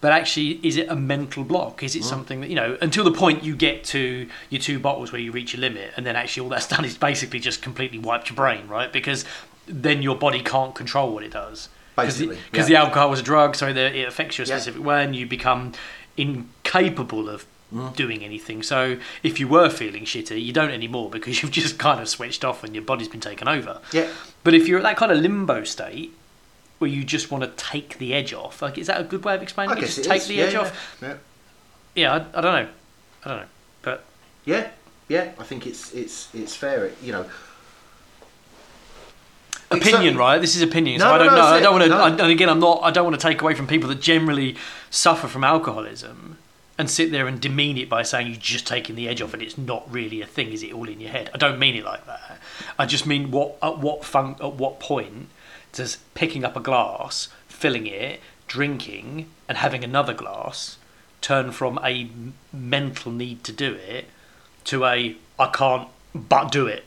[0.00, 1.82] but actually, is it a mental block?
[1.82, 5.12] Is it something that you know until the point you get to your two bottles
[5.12, 7.98] where you reach your limit, and then actually all that's done is basically just completely
[7.98, 8.92] wiped your brain, right?
[8.92, 9.24] Because
[9.66, 11.68] then your body can't control what it does.
[11.96, 12.80] Basically, because yeah.
[12.80, 14.56] the alcohol is a drug, so it affects you a Yeah.
[14.56, 15.72] specific way, and you become
[16.16, 17.94] incapable of Mm.
[17.94, 18.64] doing anything.
[18.64, 22.44] So if you were feeling shitty, you don't anymore because you've just kind of switched
[22.44, 23.80] off and your body's been taken over.
[23.92, 24.08] Yeah.
[24.42, 26.12] But if you're at that kind of limbo state
[26.80, 29.34] where you just want to take the edge off, like is that a good way
[29.34, 29.80] of explaining I it?
[29.82, 30.28] guess Just it take is.
[30.28, 30.60] the yeah, edge yeah.
[30.60, 30.98] off.
[31.02, 31.14] Yeah.
[31.94, 32.68] Yeah, I, I don't know.
[33.24, 33.46] I don't know.
[33.82, 34.04] But
[34.44, 34.68] Yeah,
[35.08, 35.32] yeah.
[35.38, 36.86] I think it's it's it's fair.
[36.86, 37.26] It, you know.
[39.72, 40.38] Opinion, right?
[40.40, 40.98] This is opinion.
[40.98, 41.46] So No, I no, don't no, know.
[41.46, 41.88] I don't want to.
[41.90, 42.04] No.
[42.24, 42.80] And again, I'm not.
[42.82, 44.56] I don't want to take away from people that generally
[44.90, 46.38] suffer from alcoholism
[46.76, 49.42] and sit there and demean it by saying you're just taking the edge off and
[49.42, 50.50] it's not really a thing.
[50.50, 51.30] Is it all in your head?
[51.34, 52.40] I don't mean it like that.
[52.78, 55.28] I just mean what at what fun, at what point
[55.72, 60.76] does picking up a glass, filling it, drinking, and having another glass
[61.20, 62.10] turn from a
[62.52, 64.06] mental need to do it
[64.64, 66.84] to a I can't but do it.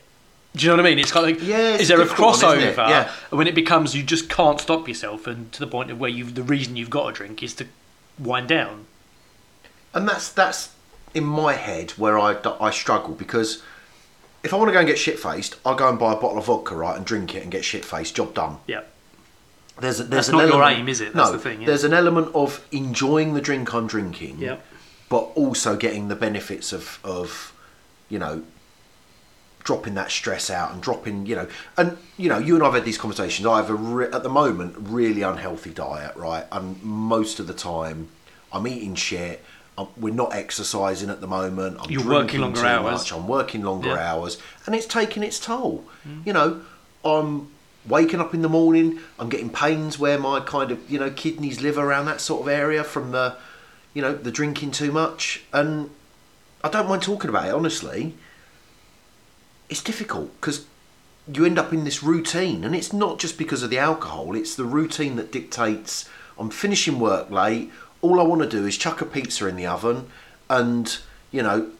[0.55, 0.99] Do you know what I mean?
[0.99, 2.87] It's kind of like, Yeah, is there a difficult one, crossover?
[2.89, 3.11] Yeah.
[3.31, 6.25] when it becomes you just can't stop yourself, and to the point of where you
[6.25, 7.67] the reason you've got a drink is to
[8.19, 8.85] wind down.
[9.93, 10.69] and that's that's
[11.13, 13.61] in my head where I, I struggle because
[14.43, 16.37] if I want to go and get shit faced, I'll go and buy a bottle
[16.37, 18.15] of vodka, right, and drink it and get shit faced.
[18.15, 18.57] Job done.
[18.67, 18.81] Yeah,
[19.79, 21.13] There's a, there's That's an not your element, aim, is it?
[21.13, 21.67] That's no, the thing, yeah.
[21.67, 24.39] there's an element of enjoying the drink I'm drinking.
[24.39, 24.57] yeah,
[25.09, 27.53] but also getting the benefits of of
[28.09, 28.43] you know
[29.63, 32.83] dropping that stress out and dropping you know and you know you and I've had
[32.83, 37.39] these conversations I have a re- at the moment really unhealthy diet right and most
[37.39, 38.09] of the time
[38.51, 39.41] I'm eating shit
[39.77, 41.77] I'm, we're not exercising at the moment.
[41.81, 42.91] I'm You're working longer hours.
[43.01, 44.13] much, I'm working longer Yeah.
[44.13, 44.37] hours.
[44.65, 45.83] And it's taking its toll.
[46.03, 46.21] Hmm.
[46.25, 46.61] You know
[47.03, 47.51] I'm
[47.87, 48.99] waking up in the morning.
[49.19, 52.47] I'm getting pains where my kind of you know kidneys live around that sort of
[52.47, 53.35] area from the
[53.93, 55.43] you know the drinking too much.
[55.51, 55.89] And
[56.63, 58.15] I don't mind talking about it honestly.
[59.69, 60.65] It's difficult because
[61.33, 62.63] you end up in this routine.
[62.63, 64.35] And it's not just because of the alcohol.
[64.35, 67.69] It's the routine that dictates i'm finishing work late
[68.03, 70.07] all i want to do is chuck a pizza in the oven
[70.49, 70.99] and
[71.31, 71.71] you know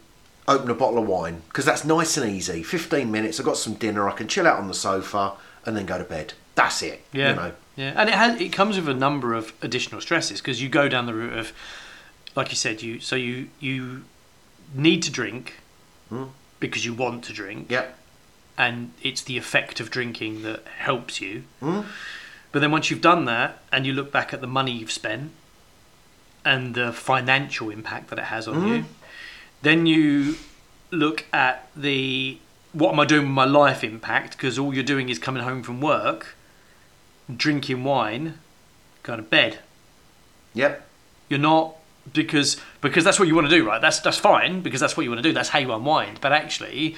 [0.47, 3.75] open a bottle of wine because that's nice and easy 15 minutes i've got some
[3.75, 5.33] dinner i can chill out on the sofa
[5.65, 8.51] and then go to bed that's it Yeah, you know yeah, and it has it
[8.53, 11.51] comes with a number of additional stresses because you go down the route of,
[12.35, 14.03] like you said, you so you you
[14.75, 15.55] need to drink
[16.09, 16.25] Hmm.
[16.59, 17.97] because you want to drink, yep
[18.59, 21.45] and it's the effect of drinking that helps you.
[21.61, 21.81] Hmm.
[22.51, 25.31] But then once you've done that and you look back at the money you've spent
[26.45, 28.67] and the financial impact that it has on mm.
[28.67, 28.85] you,
[29.61, 30.35] then you
[30.91, 32.37] look at the
[32.71, 35.61] what am I doing with my life impact because all you're doing is coming home
[35.63, 36.35] from work,
[37.35, 38.39] drinking wine,
[39.03, 39.59] going to bed.
[40.53, 40.87] yep
[41.29, 41.75] You're not
[42.11, 43.81] because because that's what you want to do, right?
[43.81, 45.33] That's that's fine because that's what you want to do.
[45.33, 46.19] That's how you unwind.
[46.19, 46.95] But actually,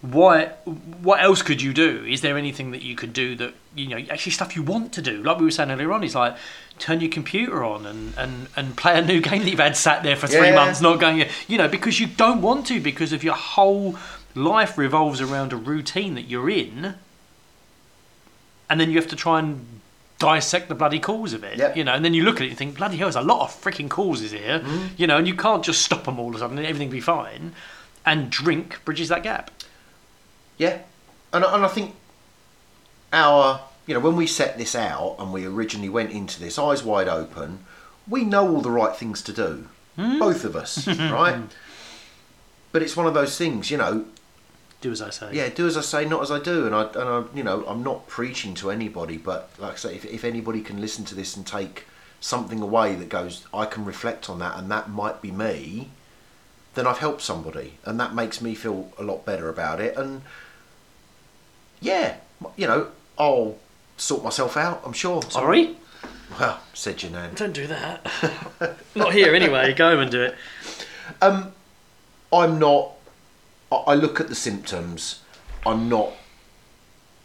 [0.00, 2.04] what what else could you do?
[2.08, 5.02] Is there anything that you could do that you know actually stuff you want to
[5.02, 5.22] do?
[5.22, 6.36] Like we were saying earlier on, is like
[6.80, 10.02] turn your computer on and, and, and play a new game that you've had sat
[10.02, 10.54] there for three Yeah.
[10.56, 11.24] months, not going.
[11.48, 13.96] You know because you don't want to because of your whole
[14.34, 16.94] life revolves around a routine that you're in,
[18.68, 19.66] and then you have to try and
[20.18, 21.58] dissect the bloody cause of it.
[21.58, 21.76] Yep.
[21.76, 23.42] You know, and then you look at it and think, bloody hell, there's a lot
[23.42, 24.60] of freaking causes here.
[24.60, 24.86] Mm-hmm.
[24.98, 27.00] You know, and you can't just stop them all of a sudden and everything be
[27.00, 27.52] fine.
[28.04, 29.50] And drink bridges that gap.
[30.58, 30.78] Yeah,
[31.32, 31.94] and and I think
[33.12, 36.82] our you know when we set this out and we originally went into this eyes
[36.82, 37.64] wide open,
[38.08, 40.18] we know all the right things to do, hmm.
[40.18, 41.42] both of us, right?
[42.72, 44.06] But it's one of those things, you know.
[44.80, 45.30] Do as I say.
[45.32, 47.64] Yeah, do as I say, not as I do, and I and I you know
[47.66, 51.14] I'm not preaching to anybody, but like I say, if if anybody can listen to
[51.14, 51.84] this and take
[52.20, 55.90] something away that goes, I can reflect on that, and that might be me.
[56.74, 59.96] Then I've helped somebody, and that makes me feel a lot better about it.
[59.96, 60.22] And
[61.80, 62.16] yeah,
[62.56, 62.88] you know,
[63.18, 63.58] I'll
[64.00, 64.82] sort myself out.
[64.84, 65.22] I'm sure.
[65.22, 65.76] Sorry?
[66.38, 67.32] Well, said your name.
[67.34, 68.06] Don't do that.
[68.94, 69.74] Not here anyway.
[69.74, 70.34] Go home and do it.
[71.20, 71.52] Um,
[72.32, 72.92] I'm not.
[73.70, 75.22] I I look at the symptoms.
[75.66, 76.12] I'm not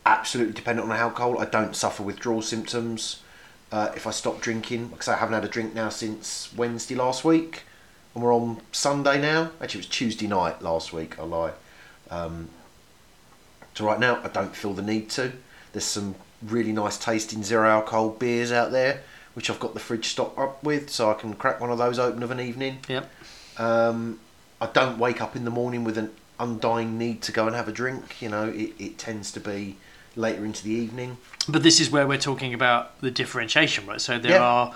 [0.05, 1.39] absolutely dependent on alcohol.
[1.39, 3.21] I don't suffer withdrawal symptoms
[3.71, 7.23] uh, if I stop drinking because I haven't had a drink now since Wednesday last
[7.23, 7.63] week,
[8.13, 9.51] and we're on Sunday now.
[9.61, 11.17] Actually, it was Tuesday night last week.
[11.19, 11.53] I lie.
[12.09, 12.49] Um,
[13.75, 15.33] so right now, I don't feel the need to.
[15.71, 16.15] There's some
[16.47, 19.01] really nice tasting zero alcohol beers out there,
[19.33, 21.99] which I've got the fridge stocked up with, so I can crack one of those
[21.99, 22.79] open of an evening.
[22.87, 23.09] Yep.
[23.57, 24.19] Um,
[24.61, 27.67] I don't wake up in the morning with an undying need to go and have
[27.67, 28.21] a drink.
[28.21, 29.77] You know, it, it tends to be
[30.15, 31.17] later into the evening.
[31.47, 34.01] But this is where we're talking about the differentiation, right?
[34.01, 34.41] So there Yeah.
[34.43, 34.75] are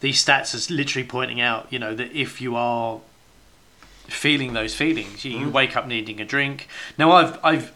[0.00, 3.00] these stats is literally pointing out, you know, that if you are
[4.08, 5.52] feeling those feelings, you, you Mm.
[5.52, 6.68] wake up needing a drink.
[6.98, 7.72] Now, I've I've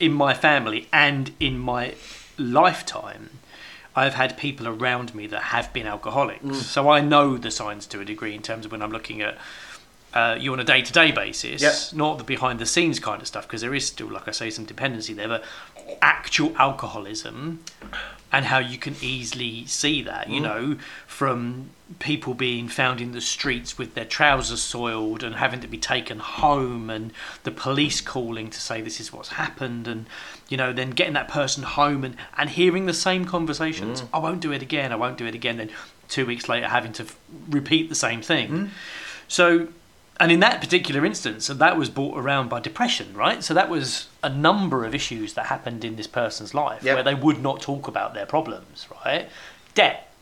[0.00, 1.94] in my family and in my
[2.42, 3.30] lifetime,
[3.94, 6.54] I've had people around me that have been alcoholics, Mm.
[6.54, 9.36] so I know the signs to a degree in terms of when I'm looking at.
[10.14, 11.74] Uh, you on a day-to-day basis, Yep.
[11.98, 15.14] not the behind-the-scenes kind of stuff, because there is still, like I say, some dependency
[15.14, 15.28] there.
[15.28, 15.42] But
[16.02, 17.64] actual alcoholism,
[18.30, 20.44] and how you can easily see that, you mm.
[20.44, 25.68] know, from people being found in the streets with their trousers soiled and having to
[25.68, 27.12] be taken home, and
[27.44, 30.06] the police calling to say this is what's happened, and
[30.48, 34.02] you know, then getting that person home and, and hearing the same conversations.
[34.02, 34.08] Mm.
[34.12, 34.92] Oh, I won't do it again.
[34.92, 35.56] I won't do it again.
[35.56, 35.70] Then
[36.08, 37.16] two weeks later, having to f-
[37.48, 38.50] repeat the same thing.
[38.50, 38.68] Mm.
[39.28, 39.68] So,
[40.20, 43.42] and in that particular instance, that was brought around by depression, right?
[43.42, 46.94] So that was a number of issues that happened in this person's life Yep.
[46.94, 49.28] where they would not talk about their problems, right?
[49.74, 50.12] Debt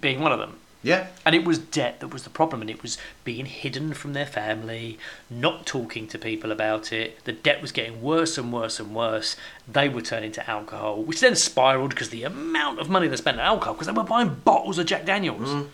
[0.00, 0.58] being one of them.
[0.84, 4.14] Yeah, And it was debt that was the problem, and it was being hidden from
[4.14, 4.98] their family,
[5.30, 7.22] not talking to people about it.
[7.24, 9.36] The debt was getting worse and worse and worse.
[9.68, 13.38] They were turning to alcohol, which then spiraled because the amount of money they spent
[13.38, 15.68] on alcohol, because they were buying bottles of Jack Daniels, mm.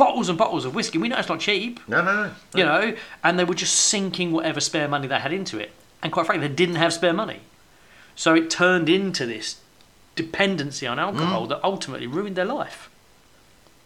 [0.00, 0.96] Bottles and bottles of whiskey.
[0.96, 2.32] We know it's not cheap no, no, no.
[2.54, 5.72] you know, and they were just sinking whatever spare money they had into it.
[6.02, 7.40] And quite frankly, they didn't have spare money.
[8.16, 9.60] So it turned into this
[10.16, 11.48] dependency on alcohol mm.
[11.50, 12.88] that ultimately ruined their life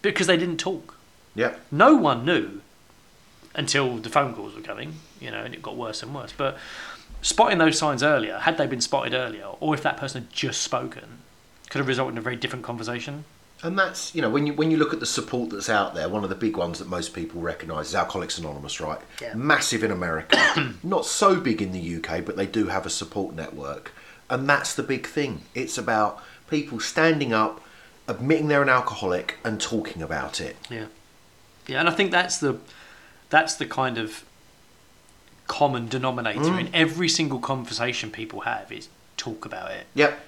[0.03, 0.97] because they didn't talk.
[1.35, 2.61] Yeah, No one knew
[3.57, 6.33] until the phone calls were coming, you know, and it got worse and worse.
[6.37, 6.57] But
[7.23, 10.63] spotting those signs earlier, had they been spotted earlier, or if that person had just
[10.63, 11.19] spoken,
[11.71, 13.25] could have resulted in a very different conversation.
[13.65, 16.07] And that's you know when you when you look at the support that's out there,
[16.07, 19.01] one of the big ones that most people recognise is Alcoholics Anonymous, right?
[19.23, 19.33] Yeah.
[19.35, 20.39] Massive in America,
[20.83, 23.93] not so big in the UK, but they do have a support network,
[24.29, 25.41] and that's the big thing.
[25.55, 27.63] It's about people standing up,
[28.07, 30.57] admitting they're an alcoholic, and talking about it.
[30.69, 30.87] Yeah,
[31.67, 32.59] yeah, and I think that's the
[33.31, 34.27] that's the kind of
[35.47, 36.61] common denominator mm.
[36.61, 39.87] in every single conversation people have is talk about it.
[39.95, 40.21] Yep.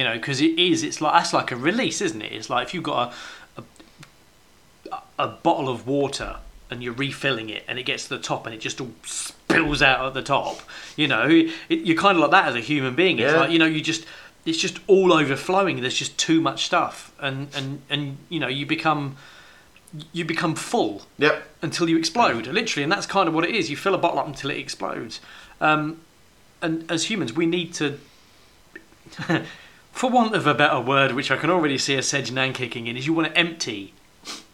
[0.00, 0.82] You know, because it is.
[0.82, 2.32] It's like that's like a release, isn't it?
[2.32, 3.12] It's like if you've got
[3.58, 3.62] a,
[4.90, 6.36] a a bottle of water
[6.70, 9.82] and you're refilling it, and it gets to the top, and it just all spills
[9.82, 10.60] out at the top.
[10.96, 13.18] You know, it, you're kind of like that as a human being.
[13.18, 13.40] It's Yeah.
[13.40, 14.06] like you know, you just
[14.46, 15.82] it's just all overflowing.
[15.82, 19.16] There's just too much stuff, and and and you know, you become
[20.14, 21.46] you become full Yep.
[21.60, 23.68] until you explode, literally, and that's kind of what it is.
[23.68, 25.20] You fill a bottle up until it explodes.
[25.60, 26.00] Um,
[26.62, 27.98] and as humans, we need to,
[29.92, 32.52] for want of a better word, which I can already see a Said Your Nan
[32.52, 33.92] kicking in, is you want to empty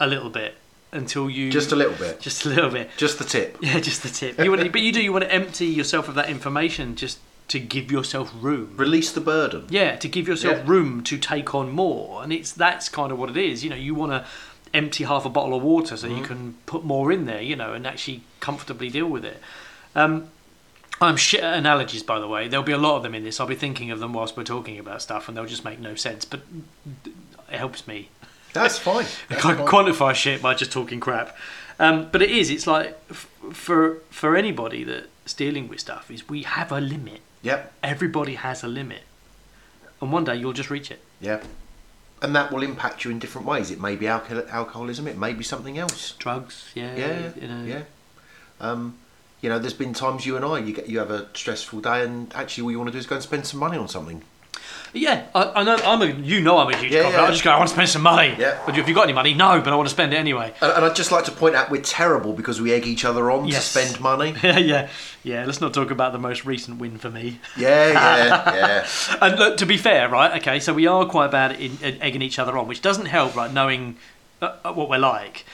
[0.00, 0.54] a little bit
[0.92, 2.20] until you Just a little bit.
[2.20, 2.90] just a little bit.
[2.96, 3.58] Just the tip.
[3.62, 4.38] Yeah, just the tip.
[4.42, 5.02] You want to, but you do.
[5.02, 7.18] You want to empty yourself of that information just
[7.48, 8.74] to give yourself room.
[8.76, 9.66] Release the burden.
[9.70, 10.64] Yeah, to give yourself Yeah.
[10.66, 13.62] room to take on more, and it's that's kind of what it is.
[13.62, 14.24] You know, you want to
[14.74, 17.40] empty half a bottle of water so you can put more in there.
[17.42, 19.40] You know, and actually comfortably deal with it.
[19.94, 20.28] Um,
[21.00, 22.48] I'm shit at analogies, by the way.
[22.48, 23.38] There'll be a lot of them in this.
[23.40, 25.94] I'll be thinking of them whilst we're talking about stuff, and they'll just make no
[25.94, 26.24] sense.
[26.24, 26.40] But
[27.52, 28.08] it helps me
[28.54, 29.04] That's fine.
[29.30, 29.66] I can't fine.
[29.66, 31.36] quantify shit by just talking crap.
[31.78, 32.48] Um, but it is.
[32.50, 37.20] It's like f- for for anybody that's dealing with stuff is we have a limit.
[37.42, 37.72] Yep.
[37.82, 39.02] Everybody has a limit,
[40.00, 41.00] and one day you'll just reach it.
[41.20, 41.42] Yeah.
[42.22, 43.70] And that will impact you in different ways.
[43.70, 45.06] It may be alcohol- alcoholism.
[45.06, 46.12] It may be something else.
[46.12, 47.30] Drugs, yeah, Yeah.
[47.38, 47.64] you know.
[47.64, 47.82] Yeah.
[48.58, 48.96] Um,
[49.46, 52.02] you know, there's been times you and I, you get you have a stressful day,
[52.02, 54.24] and actually, all you want to do is go and spend some money on something.
[54.92, 55.76] Yeah, I, I know.
[55.76, 56.06] I'm a.
[56.06, 56.90] You know, I'm a huge.
[56.92, 57.22] Yeah, Yeah.
[57.22, 57.52] I just go.
[57.52, 58.34] I want to spend some money.
[58.36, 58.60] Yeah.
[58.66, 59.34] But have you got any money?
[59.34, 60.52] No, but I want to spend it anyway.
[60.60, 63.30] And, and I'd just like to point out we're terrible because we egg each other
[63.30, 63.72] on Yes.
[63.72, 64.34] to spend money.
[64.42, 64.88] yeah, yeah,
[65.22, 65.44] yeah.
[65.44, 67.38] Let's not talk about the most recent win for me.
[67.56, 68.86] Yeah, yeah, yeah.
[69.22, 70.40] And look, to be fair, right?
[70.42, 71.60] Okay, so we are quite bad at
[72.00, 73.52] egging each other on, which doesn't help, right?
[73.52, 73.96] Knowing
[74.42, 75.44] uh, uh, what we're like.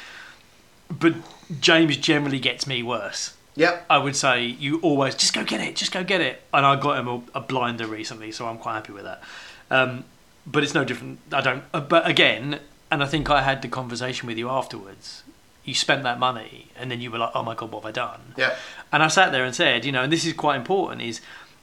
[0.91, 1.15] But
[1.61, 3.35] James generally gets me worse.
[3.55, 3.87] Yep.
[3.91, 6.43] I would say you always just go get it, just go get it.
[6.55, 9.23] And I got him a, a blinder recently, so I'm quite happy with that.
[9.71, 10.05] Um,
[10.47, 11.21] but it's no different.
[11.31, 11.65] I don't.
[11.73, 12.61] Uh, but again,
[12.91, 15.23] and I think I had the conversation with you afterwards.
[15.65, 17.93] You spent that money, and then you were like, "Oh my god, what have I
[17.93, 18.57] done?" Yeah.
[18.93, 21.21] And I sat there and said, you know, and this is quite important: is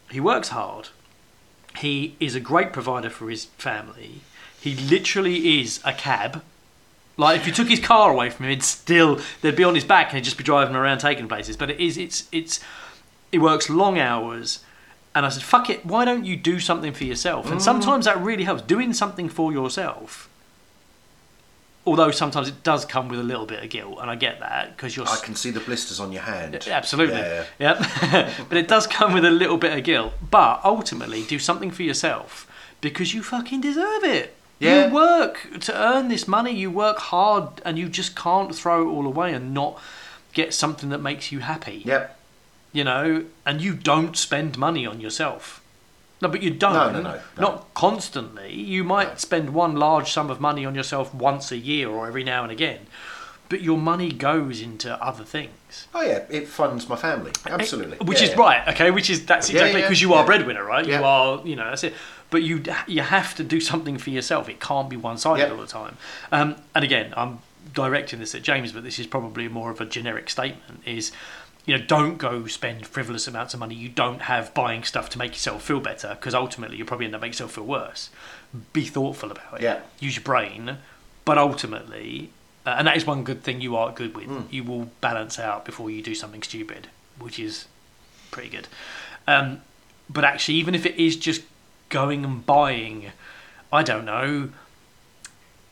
[0.10, 0.90] he works hard.
[1.78, 4.22] He is a great provider for his family.
[4.60, 6.44] He literally is a cab.
[7.20, 9.84] Like if you took his car away from him, it'd still they'd be on his
[9.84, 11.58] back and he'd just be driving around taking places.
[11.58, 12.62] But it is it's it's
[13.30, 14.64] he works long hours.
[15.14, 17.48] And I said, fuck it, why don't you do something for yourself?
[17.48, 17.64] And mm.
[17.64, 18.62] sometimes that really helps.
[18.62, 20.30] Doing something for yourself.
[21.86, 24.78] Although sometimes it does come with a little bit of guilt, and I get that
[24.78, 26.68] because you're I can see the blisters on your hand.
[26.68, 27.18] Absolutely.
[27.18, 27.46] Yeah.
[27.60, 28.30] Yep.
[28.50, 30.14] but it does come with a little bit of guilt.
[30.30, 32.48] But ultimately, do something for yourself
[32.80, 34.38] because you fucking deserve it.
[34.60, 34.88] Yeah.
[34.88, 36.52] You work to earn this money.
[36.54, 39.80] You work hard, and you just can't throw it all away and not
[40.34, 41.82] get something that makes you happy.
[41.86, 42.18] Yep.
[42.74, 45.62] You know, and you don't spend money on yourself.
[46.22, 46.74] No, but you don't.
[46.74, 47.20] No, no, no, no.
[47.38, 48.54] Not constantly.
[48.54, 49.16] You might No.
[49.16, 52.52] spend one large sum of money on yourself once a year or every now and
[52.52, 52.88] again.
[53.48, 55.88] But your money goes into other things.
[55.96, 57.32] Oh yeah, it funds my family.
[57.48, 57.98] Eh, Absolutely.
[58.06, 58.40] Which Yeah, is yeah.
[58.40, 58.92] right, okay.
[58.92, 60.26] Which is that's Yeah, exactly yeah, because you are yeah.
[60.28, 60.86] breadwinner, right?
[60.86, 61.00] Yeah.
[61.00, 61.94] You are, you know, that's it.
[62.32, 64.48] But you you have to do something for yourself.
[64.50, 65.52] It can't be one sided Yeah.
[65.52, 65.98] all the time.
[66.32, 67.40] Um, and again, I'm
[67.74, 70.82] directing this at James, but this is probably more of a generic statement.
[70.86, 71.12] Is
[71.66, 75.18] you know, don't go spend frivolous amounts of money you don't have buying stuff to
[75.20, 78.10] make yourself feel better, because ultimately you'll probably end up making yourself feel worse.
[78.74, 79.62] Be thoughtful about it.
[79.62, 79.82] Yeah.
[80.00, 80.78] Use your brain,
[81.26, 82.32] but ultimately,
[82.66, 84.26] uh, and that is one good thing you are good with.
[84.26, 84.42] Hmm.
[84.50, 86.88] You will balance out before you do something stupid,
[87.20, 87.66] which is
[88.32, 88.68] pretty good.
[89.28, 89.62] Um,
[90.10, 91.42] but actually, even if it is just
[91.90, 93.12] going and buying,
[93.74, 94.50] I don't know,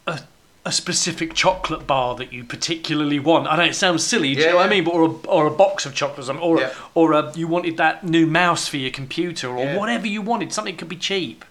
[0.05, 0.21] a,
[0.65, 3.47] a specific chocolate bar that you particularly want.
[3.47, 4.83] I know it sounds silly, do you Yeah, know what I mean?
[4.83, 6.73] But or a, or a box of chocolates, or Yeah.
[6.93, 10.51] or a, you wanted that new mouse for your computer, or whatever you wanted.
[10.53, 11.45] Something could be cheap.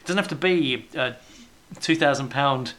[0.00, 1.14] It doesn't have to be a
[1.80, 2.72] two thousand pound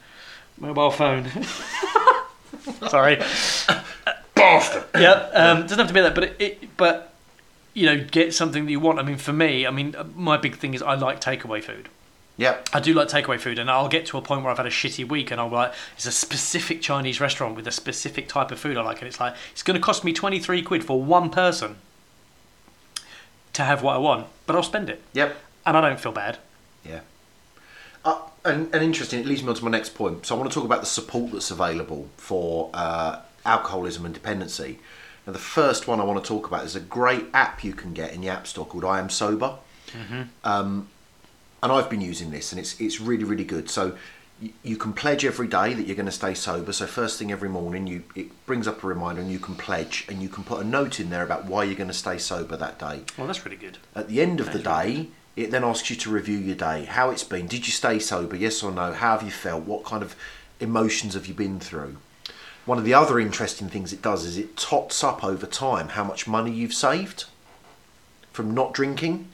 [0.58, 1.30] mobile phone.
[2.90, 3.22] Sorry.
[4.36, 4.84] Bastard.
[4.96, 7.13] yeah, um, doesn't have to be that, but it, it, but
[7.74, 9.00] you know, get something that you want.
[9.00, 11.90] I mean, for me, I mean, my big thing is I like takeaway food.
[12.36, 12.58] Yeah.
[12.74, 14.72] I do like takeaway food, and I'll get to a point where I've had a
[14.72, 18.52] shitty week, and I'll be like, it's a specific Chinese restaurant with a specific type
[18.52, 20.84] of food I like, and it's like it's going to cost me twenty three quid
[20.84, 21.76] for one person
[23.54, 25.38] to have what I want, but I'll spend it, Yep.
[25.66, 26.40] and I don't feel bad.
[26.84, 27.02] Yeah.
[28.04, 30.26] Uh, and, and interesting, it leads me on to my next point.
[30.26, 34.80] So I want to talk about the support that's available for uh, alcoholism and dependency.
[35.26, 37.94] Now, the first one I want to talk about is a great app you can
[37.94, 39.56] get in the App Store called I Am Sober.
[40.44, 40.88] Um,
[41.62, 43.70] and I've been using this, and it's it's really really good.
[43.70, 43.96] So
[44.42, 46.74] you, you can pledge every day that you're going to stay sober.
[46.74, 50.06] So first thing every morning, you it brings up a reminder, and you can pledge,
[50.10, 52.58] and you can put a note in there about why you're going to stay sober
[52.58, 53.04] that day.
[53.18, 53.78] Well, that's really good.
[53.96, 57.10] At the end of the day, it then asks you to review your day, how
[57.12, 57.48] it's been.
[57.48, 58.36] Did you stay sober?
[58.36, 58.94] Yes or no?
[58.94, 59.64] How have you felt?
[59.64, 60.16] What kind of
[60.60, 61.98] emotions have you been through?
[62.66, 66.04] One of the other interesting things it does is it tots up over time how
[66.04, 67.26] much money you've saved
[68.32, 69.28] from not drinking.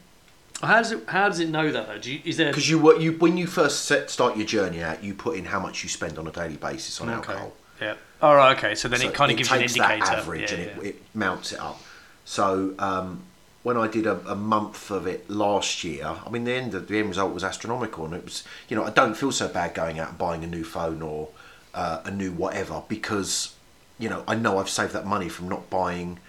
[0.62, 1.04] How does it?
[1.08, 1.98] How does it know that though?
[2.00, 2.50] Do you, is there?
[2.52, 5.60] Because you, you when you first set, start your journey out, you put in how
[5.60, 7.16] much you spend on a daily basis on Okay.
[7.18, 7.54] alcohol.
[7.80, 7.94] Yeah.
[8.22, 8.58] All right.
[8.58, 8.76] Okay.
[8.76, 10.00] So then So it kind of gives you an indicator.
[10.06, 10.82] that average yeah, and yeah.
[10.82, 11.82] It, it mounts it up.
[12.26, 13.22] So um,
[13.64, 16.98] when I did a, a month of it last year, I mean the end the
[17.00, 19.98] end result was astronomical, and it was you know I don't feel so bad going
[20.00, 21.30] out and buying a new phone or
[21.74, 23.56] uh, a new whatever because
[23.98, 26.20] you know I know I've saved that money from not buying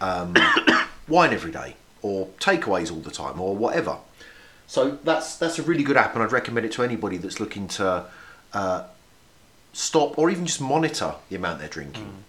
[0.00, 0.34] um,
[1.08, 3.98] wine every day or takeaways all the time or whatever.
[4.66, 7.68] So that's that's a really good app, and I'd recommend it to anybody that's looking
[7.68, 8.06] to
[8.52, 8.84] uh,
[9.72, 12.24] stop or even just monitor the amount they're drinking.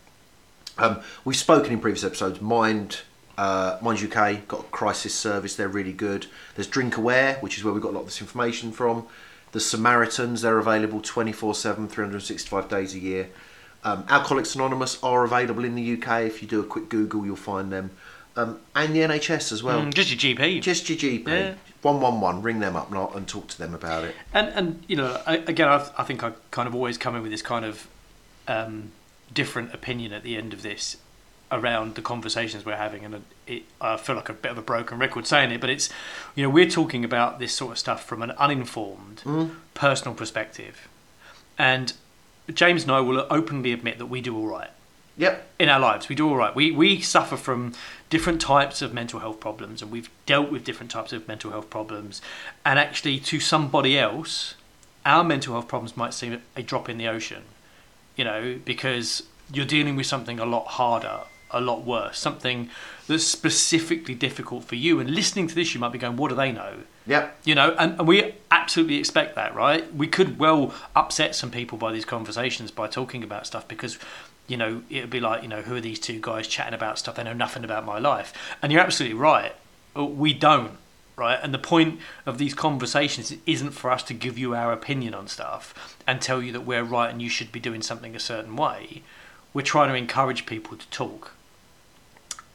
[0.78, 2.42] Um, we've spoken in previous episodes.
[2.42, 3.02] Mind,
[3.38, 5.56] uh, Mind UK got a crisis service.
[5.56, 6.26] They're really good.
[6.56, 9.06] There's Drink Aware, which is where we got a lot of this information from.
[9.54, 13.30] The Samaritans, they're available 24 7, 365 days a year.
[13.84, 16.24] Um, Alcoholics Anonymous are available in the UK.
[16.24, 17.92] If you do a quick Google, you'll find them.
[18.36, 19.82] Um, and the NHS as well.
[19.82, 20.62] Mm, just your GP.
[20.62, 21.28] Just your GP.
[21.28, 21.54] Yeah.
[21.84, 24.16] 111, ring them up and, and talk to them about it.
[24.34, 27.22] And and you know, I, again, I, I think I kind of always come in
[27.22, 27.88] with this kind of
[28.48, 28.92] um,
[29.34, 30.98] different opinion at the end of this
[31.54, 35.00] around the conversations we're having, and it, I feel like a bit of a broken
[35.00, 35.90] record saying it, but it's
[36.36, 39.46] you know we're talking about this sort of stuff from an uninformed, hmm.
[39.74, 40.88] personal perspective,
[41.58, 41.94] and
[42.54, 44.72] James and I will openly admit that we do all right
[45.16, 45.48] Yep.
[45.60, 46.10] in our lives.
[46.10, 46.56] We do all right.
[46.56, 47.74] We we suffer from
[48.10, 51.70] different types of mental health problems, and we've dealt with different types of mental health
[51.70, 52.22] problems.
[52.66, 54.56] And actually, to somebody else,
[55.06, 57.44] our mental health problems might seem a drop in the ocean,
[58.16, 61.22] you know, because you're dealing with something a lot harder,
[61.54, 62.70] a lot worse, something
[63.08, 65.00] that's specifically difficult for you.
[65.00, 67.38] And listening to this, you might be going, "What do they know?" Yep.
[67.44, 69.94] You know, and, and we absolutely expect that, right?
[69.94, 74.00] We could well upset some people by these conversations by talking about stuff because,
[74.48, 76.98] you know, it would be like, you know, who are these two guys chatting about
[76.98, 77.16] stuff?
[77.16, 78.34] They know nothing about my life.
[78.62, 79.54] And you're absolutely right.
[79.96, 80.78] We don't,
[81.18, 81.40] right?
[81.42, 85.28] And the point of these conversations isn't for us to give you our opinion on
[85.28, 88.56] stuff and tell you that we're right and you should be doing something a certain
[88.56, 89.04] way.
[89.54, 91.34] We're trying to encourage people to talk.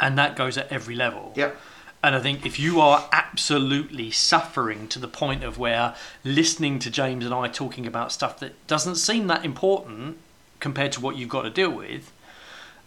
[0.01, 1.33] And that goes at every level.
[1.37, 1.57] Yep.
[2.03, 6.91] And I think if you are absolutely suffering to the point of where listening to
[6.91, 10.19] James and I talking about stuff that doesn't seem that important
[10.61, 12.13] compared to what you've got to deal with,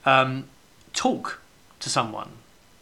[0.05, 0.47] um,
[0.93, 1.41] talk
[1.82, 2.30] to someone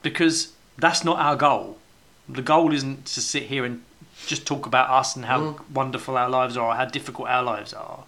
[0.03, 1.79] because that's not our goal.
[2.27, 3.83] The goal isn't to sit here and
[4.27, 7.73] just talk about us and how wonderful our lives are or how difficult our lives
[7.73, 8.03] are.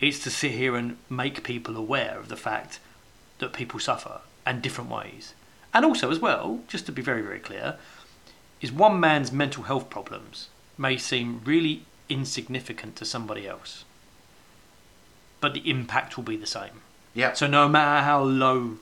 [0.00, 2.80] It's to sit here and make people aware of the fact
[3.38, 5.34] that people suffer and different ways.
[5.74, 7.76] And also, as well, just to be very, very clear,
[8.60, 10.48] is one man's mental health problems
[10.78, 13.84] may seem really insignificant to somebody else,
[15.40, 16.82] but the impact will be the same.
[17.14, 17.36] Yep.
[17.36, 18.78] So, no matter how low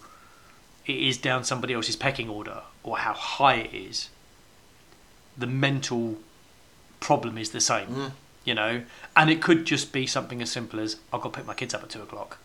[0.86, 4.08] it is down somebody else's pecking order or how high it is,
[5.36, 6.16] the mental
[6.98, 8.12] problem is the same, Mm.
[8.44, 8.82] you know?
[9.16, 11.72] And it could just be something as simple as I've got to pick my kids
[11.74, 12.38] up at two o'clock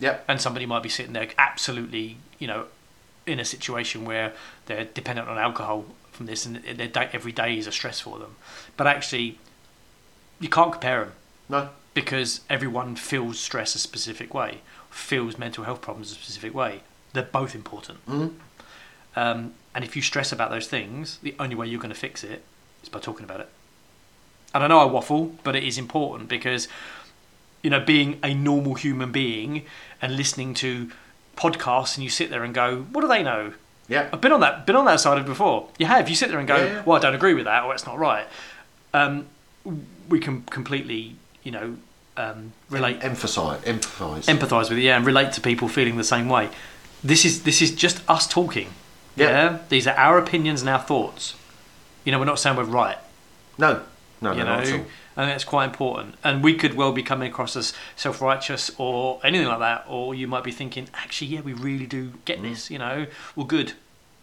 [0.00, 0.24] Yep.
[0.28, 2.66] and somebody might be sitting there absolutely, you know,
[3.26, 4.32] in a situation where
[4.66, 8.18] they're dependent on alcohol from this, and their day, every day is a stress for
[8.18, 8.36] them.
[8.76, 9.38] But actually,
[10.40, 11.12] you can't compare them
[11.48, 11.68] No.
[11.94, 14.60] because everyone feels stress a specific way,
[14.90, 16.82] feels mental health problems a specific way.
[17.12, 18.04] They're both important.
[18.06, 18.34] Mhm.
[19.16, 22.22] Um, and if you stress about those things, the only way you're going to fix
[22.24, 22.44] it
[22.82, 23.48] is by talking about it.
[24.52, 26.68] And I know I waffle, but it is important because,
[27.62, 29.64] you know, being a normal human being
[30.00, 30.92] and listening to
[31.36, 33.52] podcasts and you sit there and go, what do they know?
[33.88, 34.08] Yeah.
[34.12, 35.68] I've been on that been on that side of before.
[35.78, 36.08] You have.
[36.08, 36.82] You sit there and go, Yeah, yeah.
[36.84, 38.26] well, I don't agree with that, or it's not right.
[38.94, 39.26] Um,
[40.08, 41.76] we can completely, you know,
[42.16, 43.60] um, relate Emphasize.
[43.62, 44.24] Empathise.
[44.26, 46.48] empathise with it, yeah, and relate to people feeling the same way.
[47.02, 48.68] This is this is just us talking.
[49.16, 49.28] Yeah.
[49.28, 49.58] Yeah.
[49.68, 51.34] These are our opinions and our thoughts.
[52.04, 52.98] You know, we're not saying we're right.
[53.58, 53.82] no.
[54.22, 54.86] No, you no, know, not at all.
[55.16, 56.16] And that's quite important.
[56.24, 60.26] And we could well be coming across as self-righteous or anything like that, or you
[60.26, 62.42] might be thinking, actually, yeah, we really do get Mm.
[62.50, 62.70] this.
[62.70, 63.06] You know,
[63.36, 63.74] well, good.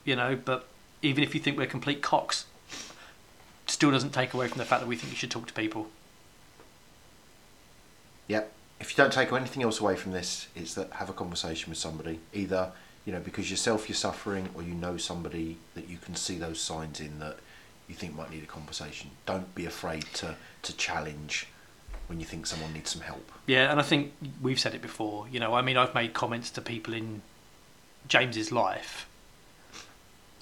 [0.04, 0.68] You know, but
[1.02, 2.46] even if you think we're complete cocks,
[3.68, 5.90] still doesn't take away from the fact that we think you should talk to people.
[8.28, 8.52] Yep.
[8.80, 11.78] If you don't take anything else away from this, it's that have a conversation with
[11.78, 12.20] somebody.
[12.34, 12.72] Either,
[13.06, 16.60] you know, because yourself you're suffering or you know somebody that you can see those
[16.60, 17.38] signs in that
[17.92, 19.12] you think might need a conversation.
[19.26, 21.48] Don't be afraid to, to challenge
[22.08, 23.32] when you think someone needs some help.
[23.46, 25.28] Yeah, and I think we've said it before.
[25.30, 27.22] You know, I mean, I've made comments to people in
[28.08, 29.08] James's life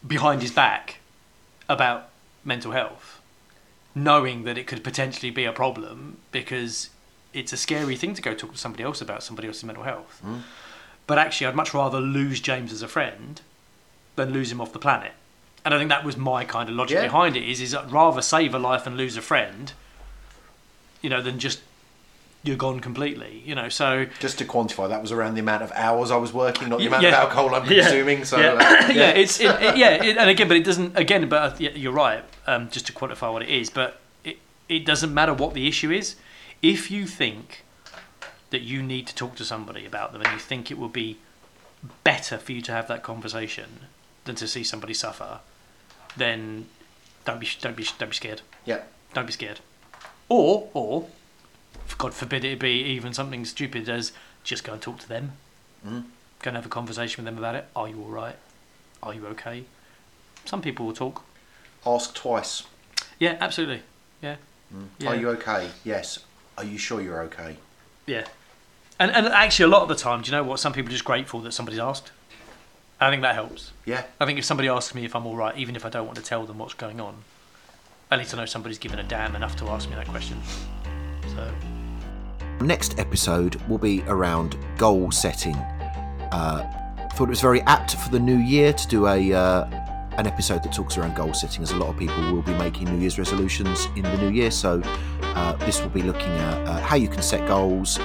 [0.05, 0.99] behind his back
[1.67, 2.09] about
[2.45, 3.19] mental health,
[3.95, 6.89] knowing that it could potentially be a problem because
[7.33, 10.21] it's a scary thing to go talk to somebody else about somebody else's mental health.
[10.23, 10.41] Mm.
[11.07, 13.41] But actually, I'd much rather lose James as a friend
[14.15, 15.13] than lose him off the planet.
[15.65, 17.03] And I think that was my kind of logic Yeah.
[17.03, 17.43] behind it.
[17.43, 19.73] Is is I'd rather save a life and lose a friend,
[21.01, 21.59] you know, than just
[22.43, 23.43] you're gone completely.
[23.45, 26.31] You know, so Just to quantify, that was around the amount of hours I was
[26.31, 27.09] working, not the amount yeah.
[27.09, 27.83] of alcohol I'm Yeah.
[27.83, 28.23] consuming.
[28.23, 30.97] So, yeah, uh, yeah, it's it, it- yeah, it, and again, but it doesn't.
[30.97, 32.23] Again, but uh, yeah, you're right.
[32.47, 34.37] Um, just to quantify what it is, but it
[34.69, 36.15] it doesn't matter what the issue is.
[36.61, 37.63] If you think
[38.49, 41.17] that you need to talk to somebody about them, and you think it will be
[42.03, 43.81] better for you to have that conversation
[44.25, 45.39] than to see somebody suffer,
[46.17, 46.67] then
[47.25, 48.41] don't be don't be don't be scared.
[48.65, 48.81] yeah.
[49.13, 49.59] Don't be scared.
[50.27, 51.07] Or or
[51.97, 54.11] God forbid it be even something stupid as
[54.43, 55.31] just go and talk to them.
[55.85, 56.03] Mm.
[56.41, 57.65] Go and have a conversation with them about it.
[57.75, 58.35] Are you all right?
[59.01, 59.63] Are you okay?
[60.45, 61.23] Some people will talk.
[61.85, 62.63] Ask twice.
[63.17, 63.81] Yeah, absolutely.
[64.21, 64.35] Yeah,
[64.99, 65.09] Yeah.
[65.09, 65.69] Are you okay?
[65.83, 66.19] Yes.
[66.57, 67.57] Are you sure you're okay?
[68.05, 68.25] yeah.
[68.99, 70.59] And and actually, a lot of the time, do you know what?
[70.59, 72.11] Some people are just grateful that somebody's asked.
[73.01, 73.71] I think that helps.
[73.85, 74.03] Yeah.
[74.19, 76.17] I think if somebody asks me if I'm all right, even if I don't want
[76.17, 77.15] to tell them what's going on,
[78.11, 80.37] at least I know somebody's given a damn enough to ask me that question.
[81.27, 81.51] So
[82.61, 85.55] Next episode will be around goal setting.
[85.55, 86.69] Uh,
[87.13, 89.65] thought it was very apt for the new year to do a uh,
[90.17, 92.91] an episode that talks around goal setting, as a lot of people will be making
[92.93, 94.51] New Year's resolutions in the new year.
[94.51, 94.81] So
[95.21, 97.97] uh, this will be looking at uh, how you can set goals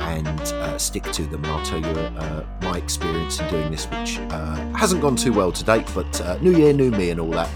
[0.00, 1.44] and uh, stick to them.
[1.44, 5.32] And I'll tell you uh, my experience in doing this, which uh, hasn't gone too
[5.32, 5.86] well to date.
[5.94, 7.50] But uh, new year, new me, and all that.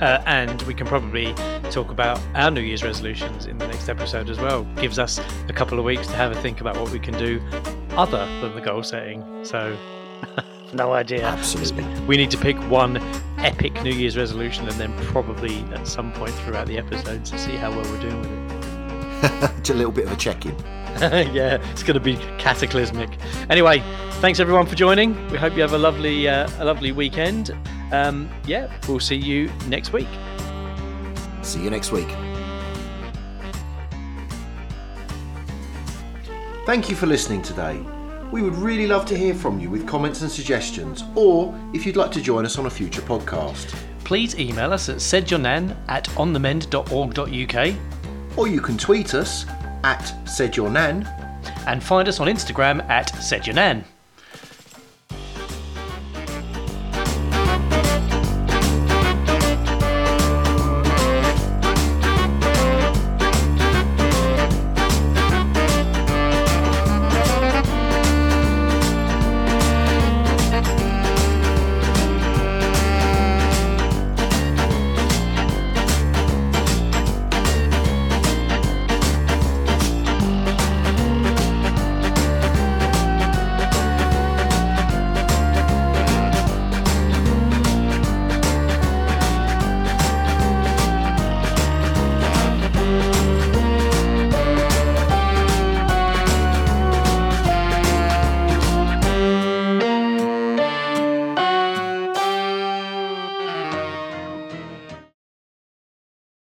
[0.00, 1.34] Uh, and we can probably
[1.70, 4.62] talk about our New Year's resolutions in the next episode as well.
[4.76, 7.42] Gives us a couple of weeks to have a think about what we can do
[7.90, 9.24] other than the goal setting.
[9.44, 9.76] So,
[10.72, 11.24] no idea.
[11.24, 11.84] Absolutely.
[12.06, 12.98] We need to pick one
[13.38, 17.56] epic New Year's resolution and then probably at some point throughout the episodes to see
[17.56, 18.57] how well we're doing with it.
[19.58, 20.56] Just a little bit of a check-in.
[21.34, 23.10] yeah, it's going to be cataclysmic.
[23.50, 23.82] Anyway,
[24.20, 25.14] thanks everyone for joining.
[25.30, 27.56] We hope you have a lovely, uh, a lovely weekend.
[27.92, 30.08] Um, yeah, we'll see you next week.
[31.42, 32.08] See you next week.
[36.66, 37.80] Thank you for listening today.
[38.30, 41.96] We would really love to hear from you with comments and suggestions, or if you'd
[41.96, 43.74] like to join us on a future podcast.
[44.04, 47.97] please email us at saidyournan at onthemend.org.uk
[48.38, 49.46] Or you can tweet us
[49.82, 51.04] at saidyournan.
[51.66, 53.82] and find us on Instagram at saidyournan.